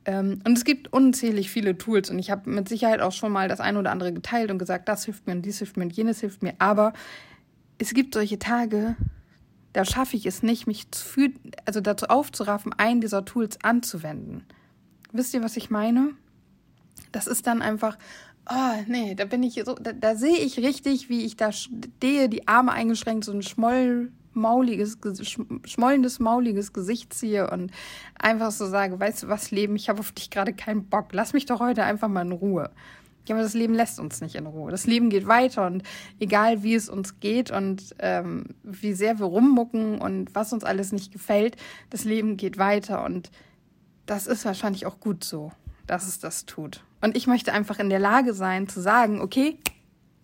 Ähm, 0.04 0.40
und 0.44 0.56
es 0.56 0.64
gibt 0.64 0.92
unzählig 0.92 1.50
viele 1.50 1.76
Tools 1.76 2.10
und 2.10 2.18
ich 2.18 2.30
habe 2.30 2.48
mit 2.50 2.68
Sicherheit 2.68 3.00
auch 3.00 3.12
schon 3.12 3.32
mal 3.32 3.48
das 3.48 3.60
eine 3.60 3.78
oder 3.78 3.90
andere 3.90 4.12
geteilt 4.12 4.50
und 4.50 4.58
gesagt, 4.58 4.88
das 4.88 5.04
hilft 5.04 5.26
mir 5.26 5.32
und 5.32 5.42
dies 5.42 5.58
hilft 5.58 5.76
mir 5.76 5.84
und 5.84 5.92
jenes 5.92 6.20
hilft 6.20 6.42
mir. 6.42 6.54
Aber 6.58 6.92
es 7.78 7.94
gibt 7.94 8.14
solche 8.14 8.38
Tage, 8.38 8.96
da 9.72 9.84
schaffe 9.84 10.16
ich 10.16 10.26
es 10.26 10.42
nicht, 10.42 10.66
mich 10.66 10.86
für, 10.94 11.30
also 11.64 11.80
dazu 11.80 12.06
aufzuraffen, 12.06 12.72
einen 12.74 13.00
dieser 13.00 13.24
Tools 13.24 13.58
anzuwenden. 13.62 14.44
Wisst 15.12 15.34
ihr, 15.34 15.42
was 15.42 15.56
ich 15.56 15.70
meine? 15.70 16.10
Das 17.10 17.26
ist 17.26 17.46
dann 17.46 17.62
einfach, 17.62 17.98
oh 18.50 18.82
nee, 18.86 19.14
da 19.14 19.24
bin 19.24 19.42
ich 19.42 19.62
so, 19.64 19.74
da, 19.74 19.92
da 19.92 20.14
sehe 20.16 20.38
ich 20.38 20.58
richtig, 20.58 21.08
wie 21.08 21.24
ich 21.24 21.36
da 21.36 21.52
stehe, 21.52 22.28
die 22.28 22.48
Arme 22.48 22.72
eingeschränkt, 22.72 23.24
so 23.24 23.32
ein 23.32 23.42
Schmoll 23.42 24.10
mauliges, 24.34 24.98
schmollendes, 25.64 26.18
mauliges 26.18 26.72
Gesicht 26.72 27.12
ziehe 27.14 27.50
und 27.50 27.70
einfach 28.18 28.50
so 28.50 28.66
sage, 28.66 28.98
weißt 28.98 29.24
du 29.24 29.28
was, 29.28 29.50
Leben, 29.50 29.76
ich 29.76 29.88
habe 29.88 30.00
auf 30.00 30.12
dich 30.12 30.30
gerade 30.30 30.52
keinen 30.52 30.86
Bock. 30.86 31.08
Lass 31.12 31.32
mich 31.32 31.46
doch 31.46 31.60
heute 31.60 31.84
einfach 31.84 32.08
mal 32.08 32.22
in 32.22 32.32
Ruhe. 32.32 32.70
Ja, 33.26 33.34
aber 33.34 33.42
das 33.42 33.54
Leben 33.54 33.74
lässt 33.74 33.98
uns 33.98 34.20
nicht 34.20 34.34
in 34.34 34.46
Ruhe. 34.46 34.70
Das 34.70 34.86
Leben 34.86 35.08
geht 35.08 35.26
weiter 35.26 35.66
und 35.66 35.82
egal 36.20 36.62
wie 36.62 36.74
es 36.74 36.90
uns 36.90 37.20
geht 37.20 37.50
und 37.50 37.94
ähm, 37.98 38.48
wie 38.62 38.92
sehr 38.92 39.18
wir 39.18 39.26
rummucken 39.26 39.98
und 39.98 40.34
was 40.34 40.52
uns 40.52 40.62
alles 40.62 40.92
nicht 40.92 41.10
gefällt, 41.10 41.56
das 41.88 42.04
Leben 42.04 42.36
geht 42.36 42.58
weiter 42.58 43.02
und 43.04 43.30
das 44.04 44.26
ist 44.26 44.44
wahrscheinlich 44.44 44.84
auch 44.84 45.00
gut 45.00 45.24
so, 45.24 45.52
dass 45.86 46.06
es 46.06 46.18
das 46.18 46.44
tut. 46.44 46.84
Und 47.04 47.18
ich 47.18 47.26
möchte 47.26 47.52
einfach 47.52 47.78
in 47.80 47.90
der 47.90 47.98
Lage 47.98 48.32
sein 48.32 48.66
zu 48.66 48.80
sagen, 48.80 49.20
okay, 49.20 49.58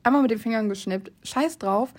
einmal 0.02 0.22
mit 0.22 0.30
den 0.30 0.38
Fingern 0.38 0.70
geschnippt, 0.70 1.12
scheiß 1.22 1.58
drauf, 1.58 1.92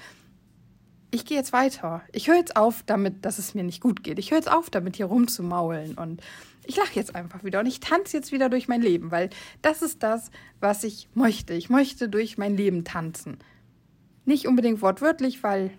ich 1.11 1.23
gehe 1.23 1.37
jetzt 1.37 1.53
weiter. 1.53 2.01
Ich 2.11 2.27
höre 2.27 2.37
jetzt 2.37 2.55
auf 2.55 2.81
damit, 2.87 3.23
dass 3.23 3.37
es 3.37 3.53
mir 3.53 3.63
nicht 3.63 3.79
gut 3.79 4.01
geht. 4.01 4.17
Ich 4.17 4.31
höre 4.31 4.39
jetzt 4.39 4.51
auf 4.51 4.71
damit, 4.71 4.95
hier 4.95 5.05
rumzumaulen 5.05 5.99
und 5.99 6.19
ich 6.65 6.77
lache 6.77 6.95
jetzt 6.95 7.13
einfach 7.13 7.43
wieder 7.43 7.59
und 7.59 7.67
ich 7.67 7.79
tanze 7.79 8.17
jetzt 8.17 8.31
wieder 8.31 8.49
durch 8.49 8.67
mein 8.67 8.81
Leben, 8.81 9.11
weil 9.11 9.29
das 9.61 9.83
ist 9.83 10.01
das, 10.01 10.31
was 10.59 10.83
ich 10.83 11.09
möchte. 11.13 11.53
Ich 11.53 11.69
möchte 11.69 12.09
durch 12.09 12.39
mein 12.39 12.57
Leben 12.57 12.83
tanzen. 12.83 13.37
Nicht 14.25 14.47
unbedingt 14.47 14.81
wortwörtlich, 14.81 15.43
weil 15.43 15.69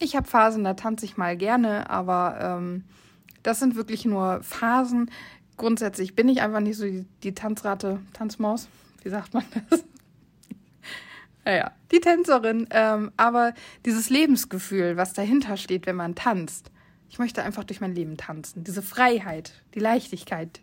ich 0.00 0.16
habe 0.16 0.26
Phasen, 0.26 0.64
da 0.64 0.74
tanze 0.74 1.04
ich 1.04 1.16
mal 1.16 1.36
gerne, 1.36 1.90
aber 1.90 2.38
ähm, 2.40 2.82
das 3.44 3.60
sind 3.60 3.76
wirklich 3.76 4.04
nur 4.04 4.42
Phasen. 4.42 5.12
Grundsätzlich 5.56 6.14
bin 6.14 6.28
ich 6.28 6.42
einfach 6.42 6.60
nicht 6.60 6.76
so 6.76 6.84
die, 6.84 7.06
die 7.22 7.34
Tanzrate, 7.34 8.00
Tanzmaus, 8.12 8.68
wie 9.02 9.10
sagt 9.10 9.34
man 9.34 9.44
das? 9.70 9.84
Naja, 11.44 11.70
die 11.92 12.00
Tänzerin. 12.00 12.66
Ähm, 12.70 13.12
aber 13.16 13.54
dieses 13.84 14.10
Lebensgefühl, 14.10 14.96
was 14.96 15.12
dahinter 15.12 15.56
steht, 15.56 15.86
wenn 15.86 15.94
man 15.94 16.16
tanzt. 16.16 16.72
Ich 17.08 17.20
möchte 17.20 17.44
einfach 17.44 17.62
durch 17.62 17.80
mein 17.80 17.94
Leben 17.94 18.16
tanzen. 18.16 18.64
Diese 18.64 18.82
Freiheit, 18.82 19.62
die 19.74 19.78
Leichtigkeit, 19.78 20.60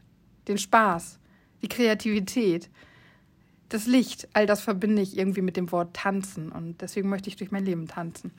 den 0.49 0.57
Spaß, 0.57 1.19
die 1.61 1.69
Kreativität, 1.69 2.69
das 3.69 3.87
Licht, 3.87 4.27
all 4.33 4.45
das 4.45 4.61
verbinde 4.61 5.01
ich 5.01 5.17
irgendwie 5.17 5.41
mit 5.41 5.57
dem 5.57 5.71
Wort 5.71 5.95
tanzen. 5.95 6.51
Und 6.51 6.81
deswegen 6.81 7.09
möchte 7.09 7.29
ich 7.29 7.35
durch 7.35 7.51
mein 7.51 7.65
Leben 7.65 7.87
tanzen. 7.87 8.31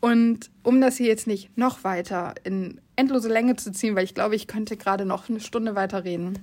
Und 0.00 0.50
um 0.62 0.80
das 0.80 0.96
hier 0.96 1.06
jetzt 1.06 1.26
nicht 1.26 1.56
noch 1.56 1.84
weiter 1.84 2.34
in 2.44 2.80
endlose 2.96 3.28
Länge 3.28 3.56
zu 3.56 3.72
ziehen, 3.72 3.96
weil 3.96 4.04
ich 4.04 4.14
glaube, 4.14 4.36
ich 4.36 4.46
könnte 4.46 4.76
gerade 4.76 5.04
noch 5.04 5.28
eine 5.28 5.40
Stunde 5.40 5.74
weiter 5.74 6.04
reden, 6.04 6.38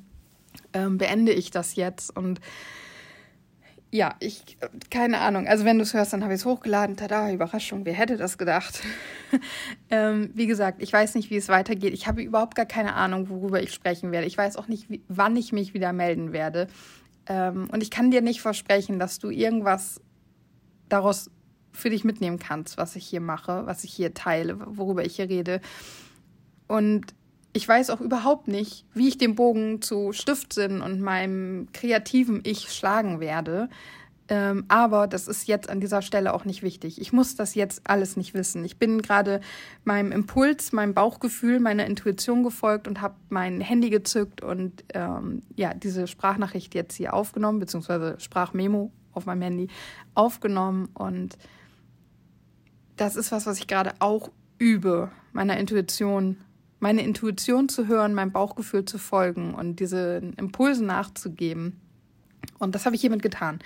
ähm, 0.73 0.97
beende 0.97 1.31
ich 1.31 1.51
das 1.51 1.75
jetzt 1.75 2.15
und 2.15 2.39
ja, 3.93 4.15
ich, 4.19 4.57
keine 4.89 5.19
Ahnung. 5.19 5.47
Also 5.47 5.65
wenn 5.65 5.77
du 5.77 5.83
es 5.83 5.93
hörst, 5.93 6.13
dann 6.13 6.23
habe 6.23 6.33
ich 6.33 6.39
es 6.39 6.45
hochgeladen. 6.45 6.97
Tada, 6.97 7.31
Überraschung, 7.31 7.85
wer 7.85 7.93
hätte 7.93 8.17
das 8.17 8.39
gedacht? 8.39 8.81
ähm, 9.91 10.31
wie 10.33 10.47
gesagt, 10.47 10.81
ich 10.81 10.91
weiß 10.91 11.13
nicht, 11.13 11.29
wie 11.29 11.35
es 11.35 11.47
weitergeht. 11.47 11.93
Ich 11.93 12.07
habe 12.07 12.23
überhaupt 12.23 12.55
gar 12.55 12.65
keine 12.65 12.95
Ahnung, 12.95 13.29
worüber 13.29 13.61
ich 13.61 13.71
sprechen 13.71 14.11
werde. 14.11 14.25
Ich 14.25 14.35
weiß 14.35 14.57
auch 14.57 14.67
nicht, 14.67 14.89
wie, 14.89 15.03
wann 15.09 15.35
ich 15.35 15.53
mich 15.53 15.75
wieder 15.75 15.93
melden 15.93 16.33
werde. 16.33 16.69
Ähm, 17.27 17.69
und 17.71 17.83
ich 17.83 17.91
kann 17.91 18.11
dir 18.11 18.21
nicht 18.21 18.41
versprechen, 18.41 18.99
dass 18.99 19.19
du 19.19 19.29
irgendwas 19.29 20.01
daraus 20.89 21.29
für 21.71 21.89
dich 21.89 22.03
mitnehmen 22.03 22.39
kannst, 22.39 22.77
was 22.77 22.95
ich 22.95 23.05
hier 23.05 23.21
mache, 23.21 23.65
was 23.65 23.83
ich 23.83 23.93
hier 23.93 24.13
teile, 24.13 24.57
worüber 24.77 25.05
ich 25.05 25.15
hier 25.15 25.29
rede. 25.29 25.59
Und 26.67 27.13
ich 27.53 27.67
weiß 27.67 27.89
auch 27.91 28.01
überhaupt 28.01 28.47
nicht, 28.47 28.85
wie 28.93 29.07
ich 29.07 29.17
den 29.17 29.35
Bogen 29.35 29.81
zu 29.81 30.11
Stiftsinn 30.11 30.81
und 30.81 31.01
meinem 31.01 31.67
kreativen 31.71 32.41
Ich 32.43 32.71
schlagen 32.71 33.19
werde. 33.19 33.69
Ähm, 34.29 34.65
aber 34.69 35.07
das 35.07 35.27
ist 35.27 35.47
jetzt 35.47 35.69
an 35.69 35.81
dieser 35.81 36.01
Stelle 36.01 36.33
auch 36.33 36.45
nicht 36.45 36.63
wichtig. 36.63 36.99
Ich 37.01 37.11
muss 37.11 37.35
das 37.35 37.55
jetzt 37.55 37.81
alles 37.83 38.15
nicht 38.15 38.33
wissen. 38.33 38.63
Ich 38.63 38.77
bin 38.77 39.01
gerade 39.01 39.41
meinem 39.83 40.11
Impuls, 40.11 40.71
meinem 40.71 40.93
Bauchgefühl, 40.93 41.59
meiner 41.59 41.85
Intuition 41.85 42.43
gefolgt 42.43 42.87
und 42.87 43.01
habe 43.01 43.15
mein 43.29 43.59
Handy 43.59 43.89
gezückt 43.89 44.41
und 44.41 44.83
ähm, 44.93 45.41
ja, 45.55 45.73
diese 45.73 46.07
Sprachnachricht 46.07 46.73
jetzt 46.73 46.95
hier 46.95 47.13
aufgenommen, 47.13 47.59
beziehungsweise 47.59 48.15
Sprachmemo 48.19 48.91
auf 49.11 49.25
meinem 49.25 49.41
Handy 49.41 49.67
aufgenommen. 50.15 50.87
Und 50.93 51.37
das 52.95 53.17
ist 53.17 53.31
was, 53.33 53.45
was 53.45 53.59
ich 53.59 53.67
gerade 53.67 53.91
auch 53.99 54.31
übe, 54.57 55.11
meiner 55.33 55.57
Intuition 55.57 56.37
meine 56.83 57.01
Intuition 57.01 57.69
zu 57.69 57.87
hören, 57.87 58.13
meinem 58.13 58.33
Bauchgefühl 58.33 58.83
zu 58.83 58.97
folgen 58.97 59.53
und 59.53 59.79
diesen 59.79 60.33
Impulsen 60.33 60.85
nachzugeben. 60.85 61.79
Und 62.59 62.75
das 62.75 62.85
habe 62.85 62.93
ich 62.93 63.01
hiermit 63.01 63.21
getan. 63.21 63.59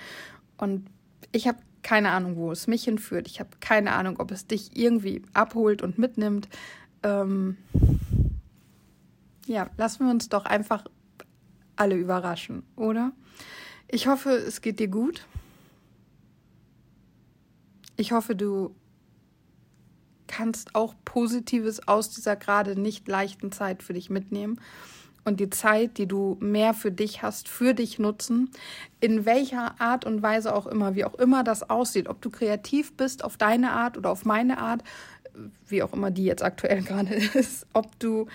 Und 0.58 0.86
ich 1.32 1.48
habe 1.48 1.58
keine 1.82 2.10
Ahnung, 2.10 2.36
wo 2.36 2.52
es 2.52 2.66
mich 2.66 2.84
hinführt. 2.84 3.28
Ich 3.28 3.40
habe 3.40 3.50
keine 3.60 3.92
Ahnung, 3.92 4.20
ob 4.20 4.30
es 4.30 4.46
dich 4.46 4.76
irgendwie 4.76 5.22
abholt 5.32 5.82
und 5.82 5.98
mitnimmt. 5.98 6.48
Ähm 7.02 7.56
ja, 9.46 9.70
lassen 9.76 10.04
wir 10.04 10.10
uns 10.10 10.28
doch 10.28 10.44
einfach 10.44 10.84
alle 11.76 11.96
überraschen, 11.96 12.64
oder? 12.76 13.12
Ich 13.86 14.06
hoffe, 14.06 14.30
es 14.30 14.60
geht 14.60 14.80
dir 14.80 14.88
gut. 14.88 15.26
Ich 17.96 18.12
hoffe, 18.12 18.36
du 18.36 18.74
kannst 20.26 20.74
auch 20.74 20.94
Positives 21.04 21.88
aus 21.88 22.10
dieser 22.10 22.36
gerade 22.36 22.78
nicht 22.78 23.08
leichten 23.08 23.50
Zeit 23.50 23.82
für 23.82 23.94
dich 23.94 24.10
mitnehmen 24.10 24.60
und 25.28 25.38
die 25.38 25.50
Zeit, 25.50 25.98
die 25.98 26.06
du 26.06 26.36
mehr 26.40 26.74
für 26.74 26.90
dich 26.90 27.22
hast, 27.22 27.48
für 27.48 27.74
dich 27.74 27.98
nutzen, 27.98 28.50
in 29.00 29.24
welcher 29.24 29.80
Art 29.80 30.04
und 30.04 30.22
Weise 30.22 30.54
auch 30.54 30.66
immer, 30.66 30.94
wie 30.94 31.04
auch 31.04 31.14
immer 31.14 31.44
das 31.44 31.68
aussieht, 31.70 32.08
ob 32.08 32.20
du 32.20 32.30
kreativ 32.30 32.96
bist 32.96 33.22
auf 33.22 33.36
deine 33.36 33.72
Art 33.72 33.96
oder 33.96 34.10
auf 34.10 34.24
meine 34.24 34.58
Art, 34.58 34.82
wie 35.68 35.82
auch 35.82 35.92
immer 35.92 36.10
die 36.10 36.24
jetzt 36.24 36.42
aktuell 36.42 36.82
gerade 36.84 37.14
ist, 37.14 37.66
ob 37.72 37.98
du 38.00 38.26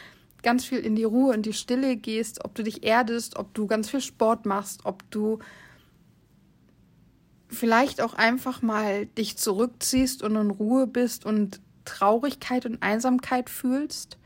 ganz 0.43 0.65
viel 0.65 0.79
in 0.79 0.95
die 0.95 1.03
Ruhe 1.03 1.33
und 1.33 1.45
die 1.45 1.53
Stille 1.53 1.95
gehst, 1.95 2.45
ob 2.45 2.53
du 2.55 2.63
dich 2.63 2.83
erdest, 2.83 3.37
ob 3.37 3.53
du 3.53 3.65
ganz 3.65 3.89
viel 3.89 4.01
Sport 4.01 4.45
machst, 4.45 4.81
ob 4.85 5.09
du 5.09 5.39
vielleicht 7.47 8.01
auch 8.01 8.13
einfach 8.13 8.61
mal 8.61 9.05
dich 9.05 9.37
zurückziehst 9.37 10.21
und 10.21 10.35
in 10.35 10.51
Ruhe 10.51 10.87
bist 10.87 11.25
und 11.25 11.61
Traurigkeit 11.85 12.65
und 12.65 12.81
Einsamkeit 12.81 13.49
fühlst. 13.49 14.17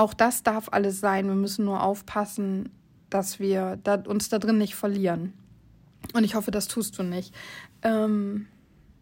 Auch 0.00 0.14
das 0.14 0.42
darf 0.42 0.70
alles 0.72 0.98
sein. 0.98 1.28
Wir 1.28 1.34
müssen 1.34 1.66
nur 1.66 1.82
aufpassen, 1.82 2.70
dass 3.10 3.38
wir 3.38 3.78
da, 3.84 3.96
uns 3.96 4.30
da 4.30 4.38
drin 4.38 4.56
nicht 4.56 4.74
verlieren. 4.74 5.34
Und 6.14 6.24
ich 6.24 6.34
hoffe, 6.34 6.50
das 6.50 6.68
tust 6.68 6.98
du 6.98 7.02
nicht. 7.02 7.34
Ähm, 7.82 8.46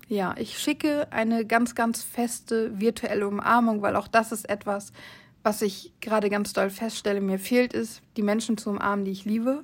ja, 0.09 0.35
ich 0.37 0.59
schicke 0.59 1.07
eine 1.13 1.47
ganz, 1.47 1.77
ganz 1.77 2.03
feste 2.03 2.81
virtuelle 2.81 3.29
Umarmung, 3.29 3.81
weil 3.81 3.95
auch 3.95 4.09
das 4.09 4.33
ist 4.33 4.51
etwas, 4.51 4.93
was 5.45 5.63
ich 5.63 5.93
gerade 6.01 6.31
ganz 6.31 6.53
doll 6.53 6.69
feststelle. 6.69 7.21
Mir 7.21 7.39
fehlt 7.39 7.75
es, 7.75 8.03
die 8.17 8.23
Menschen 8.23 8.59
zu 8.59 8.71
umarmen, 8.71 9.05
die 9.05 9.13
ich 9.13 9.25
liebe. 9.25 9.63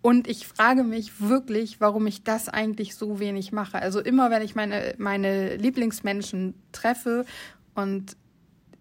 Und 0.00 0.28
ich 0.28 0.46
frage 0.46 0.84
mich 0.84 1.20
wirklich, 1.20 1.80
warum 1.80 2.06
ich 2.06 2.22
das 2.22 2.48
eigentlich 2.48 2.94
so 2.94 3.18
wenig 3.18 3.50
mache. 3.50 3.82
Also 3.82 3.98
immer, 3.98 4.30
wenn 4.30 4.42
ich 4.42 4.54
meine, 4.54 4.94
meine 4.96 5.56
Lieblingsmenschen 5.56 6.54
treffe 6.70 7.24
und 7.74 8.16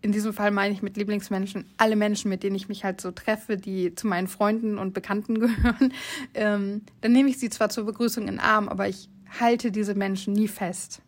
in 0.01 0.11
diesem 0.11 0.33
Fall 0.33 0.51
meine 0.51 0.73
ich 0.73 0.81
mit 0.81 0.95
Lieblingsmenschen 0.95 1.65
alle 1.77 1.95
Menschen, 1.95 2.29
mit 2.29 2.43
denen 2.43 2.55
ich 2.55 2.69
mich 2.69 2.83
halt 2.83 3.01
so 3.01 3.11
treffe, 3.11 3.57
die 3.57 3.95
zu 3.95 4.07
meinen 4.07 4.27
Freunden 4.27 4.77
und 4.77 4.93
Bekannten 4.93 5.39
gehören, 5.39 5.93
ähm, 6.33 6.81
dann 7.01 7.11
nehme 7.11 7.29
ich 7.29 7.39
sie 7.39 7.49
zwar 7.49 7.69
zur 7.69 7.85
Begrüßung 7.85 8.23
in 8.23 8.35
den 8.35 8.39
Arm, 8.39 8.69
aber 8.69 8.87
ich 8.87 9.09
halte 9.39 9.71
diese 9.71 9.95
Menschen 9.95 10.33
nie 10.33 10.47
fest. 10.47 11.01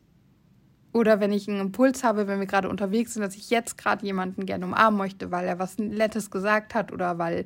Oder 0.91 1.19
wenn 1.19 1.31
ich 1.31 1.47
einen 1.47 1.61
Impuls 1.61 2.03
habe, 2.03 2.27
wenn 2.27 2.39
wir 2.39 2.47
gerade 2.47 2.67
unterwegs 2.67 3.13
sind, 3.13 3.21
dass 3.21 3.35
ich 3.35 3.51
jetzt 3.51 3.77
gerade 3.77 4.05
jemanden 4.05 4.47
gerne 4.47 4.65
umarmen 4.65 4.97
möchte, 4.97 5.29
weil 5.29 5.47
er 5.47 5.59
was 5.59 5.77
Nettes 5.77 6.31
gesagt 6.31 6.73
hat 6.73 6.91
oder 6.91 7.19
weil 7.19 7.43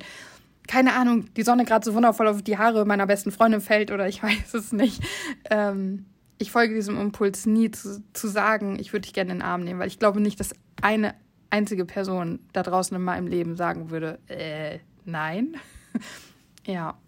keine 0.66 0.94
Ahnung, 0.94 1.26
die 1.34 1.42
Sonne 1.42 1.66
gerade 1.66 1.84
so 1.84 1.92
wundervoll 1.92 2.26
auf 2.26 2.40
die 2.40 2.56
Haare 2.56 2.86
meiner 2.86 3.06
besten 3.06 3.32
Freundin 3.32 3.60
fällt 3.60 3.90
oder 3.90 4.08
ich 4.08 4.22
weiß 4.22 4.54
es 4.54 4.72
nicht. 4.72 5.02
Ähm, 5.50 6.06
ich 6.38 6.50
folge 6.50 6.74
diesem 6.74 6.98
Impuls 6.98 7.46
nie 7.46 7.70
zu, 7.70 8.02
zu 8.12 8.28
sagen, 8.28 8.78
ich 8.78 8.92
würde 8.92 9.02
dich 9.02 9.12
gerne 9.12 9.32
in 9.32 9.38
den 9.38 9.46
Arm 9.46 9.62
nehmen, 9.62 9.78
weil 9.78 9.88
ich 9.88 9.98
glaube 9.98 10.20
nicht, 10.20 10.40
dass 10.40 10.54
eine 10.82 11.14
einzige 11.54 11.84
Person 11.84 12.40
da 12.52 12.62
draußen 12.62 12.96
in 12.96 13.02
meinem 13.02 13.26
Leben 13.26 13.56
sagen 13.56 13.90
würde, 13.90 14.18
äh, 14.28 14.78
nein. 15.04 15.56
ja. 16.66 16.98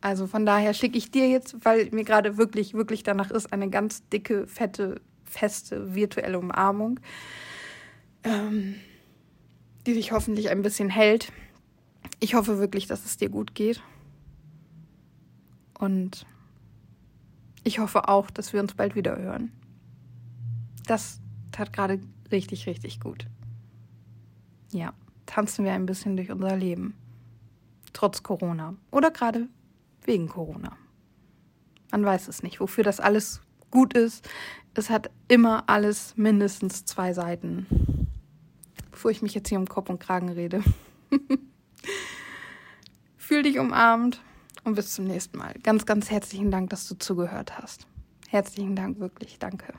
Also 0.00 0.26
von 0.26 0.46
daher 0.46 0.72
schicke 0.72 0.96
ich 0.96 1.10
dir 1.10 1.28
jetzt, 1.28 1.62
weil 1.64 1.90
mir 1.90 2.04
gerade 2.04 2.38
wirklich, 2.38 2.72
wirklich 2.72 3.02
danach 3.02 3.30
ist, 3.30 3.52
eine 3.52 3.68
ganz 3.68 4.08
dicke, 4.08 4.46
fette, 4.46 5.00
feste 5.24 5.94
virtuelle 5.94 6.38
Umarmung, 6.38 7.00
ähm, 8.24 8.76
die 9.86 9.92
dich 9.92 10.12
hoffentlich 10.12 10.48
ein 10.48 10.62
bisschen 10.62 10.88
hält 10.88 11.30
ich 12.20 12.34
hoffe 12.34 12.58
wirklich, 12.58 12.86
dass 12.86 13.04
es 13.04 13.16
dir 13.16 13.30
gut 13.30 13.54
geht. 13.54 13.82
Und 15.78 16.26
ich 17.64 17.78
hoffe 17.78 18.08
auch, 18.08 18.30
dass 18.30 18.52
wir 18.52 18.60
uns 18.60 18.74
bald 18.74 18.94
wieder 18.94 19.18
hören. 19.18 19.50
Das 20.86 21.20
tat 21.52 21.72
gerade 21.72 22.00
richtig, 22.30 22.66
richtig 22.66 23.00
gut. 23.00 23.26
Ja, 24.72 24.92
tanzen 25.26 25.64
wir 25.64 25.72
ein 25.72 25.86
bisschen 25.86 26.16
durch 26.16 26.30
unser 26.30 26.56
Leben. 26.56 26.94
Trotz 27.92 28.22
Corona. 28.22 28.74
Oder 28.90 29.10
gerade 29.10 29.48
wegen 30.04 30.28
Corona. 30.28 30.76
Man 31.90 32.04
weiß 32.04 32.28
es 32.28 32.42
nicht, 32.42 32.60
wofür 32.60 32.84
das 32.84 33.00
alles 33.00 33.40
gut 33.70 33.94
ist. 33.94 34.28
Es 34.74 34.90
hat 34.90 35.10
immer 35.28 35.68
alles 35.68 36.16
mindestens 36.16 36.84
zwei 36.84 37.12
Seiten. 37.12 37.66
Bevor 38.90 39.10
ich 39.10 39.22
mich 39.22 39.34
jetzt 39.34 39.48
hier 39.48 39.58
um 39.58 39.66
Kopf 39.66 39.90
und 39.90 39.98
Kragen 39.98 40.28
rede. 40.28 40.62
Fühl 43.16 43.42
dich 43.42 43.58
umarmt 43.58 44.20
und 44.64 44.74
bis 44.74 44.94
zum 44.94 45.06
nächsten 45.06 45.38
Mal. 45.38 45.54
Ganz, 45.62 45.86
ganz 45.86 46.10
herzlichen 46.10 46.50
Dank, 46.50 46.70
dass 46.70 46.88
du 46.88 46.96
zugehört 46.96 47.58
hast. 47.58 47.86
Herzlichen 48.28 48.76
Dank, 48.76 49.00
wirklich. 49.00 49.38
Danke. 49.38 49.74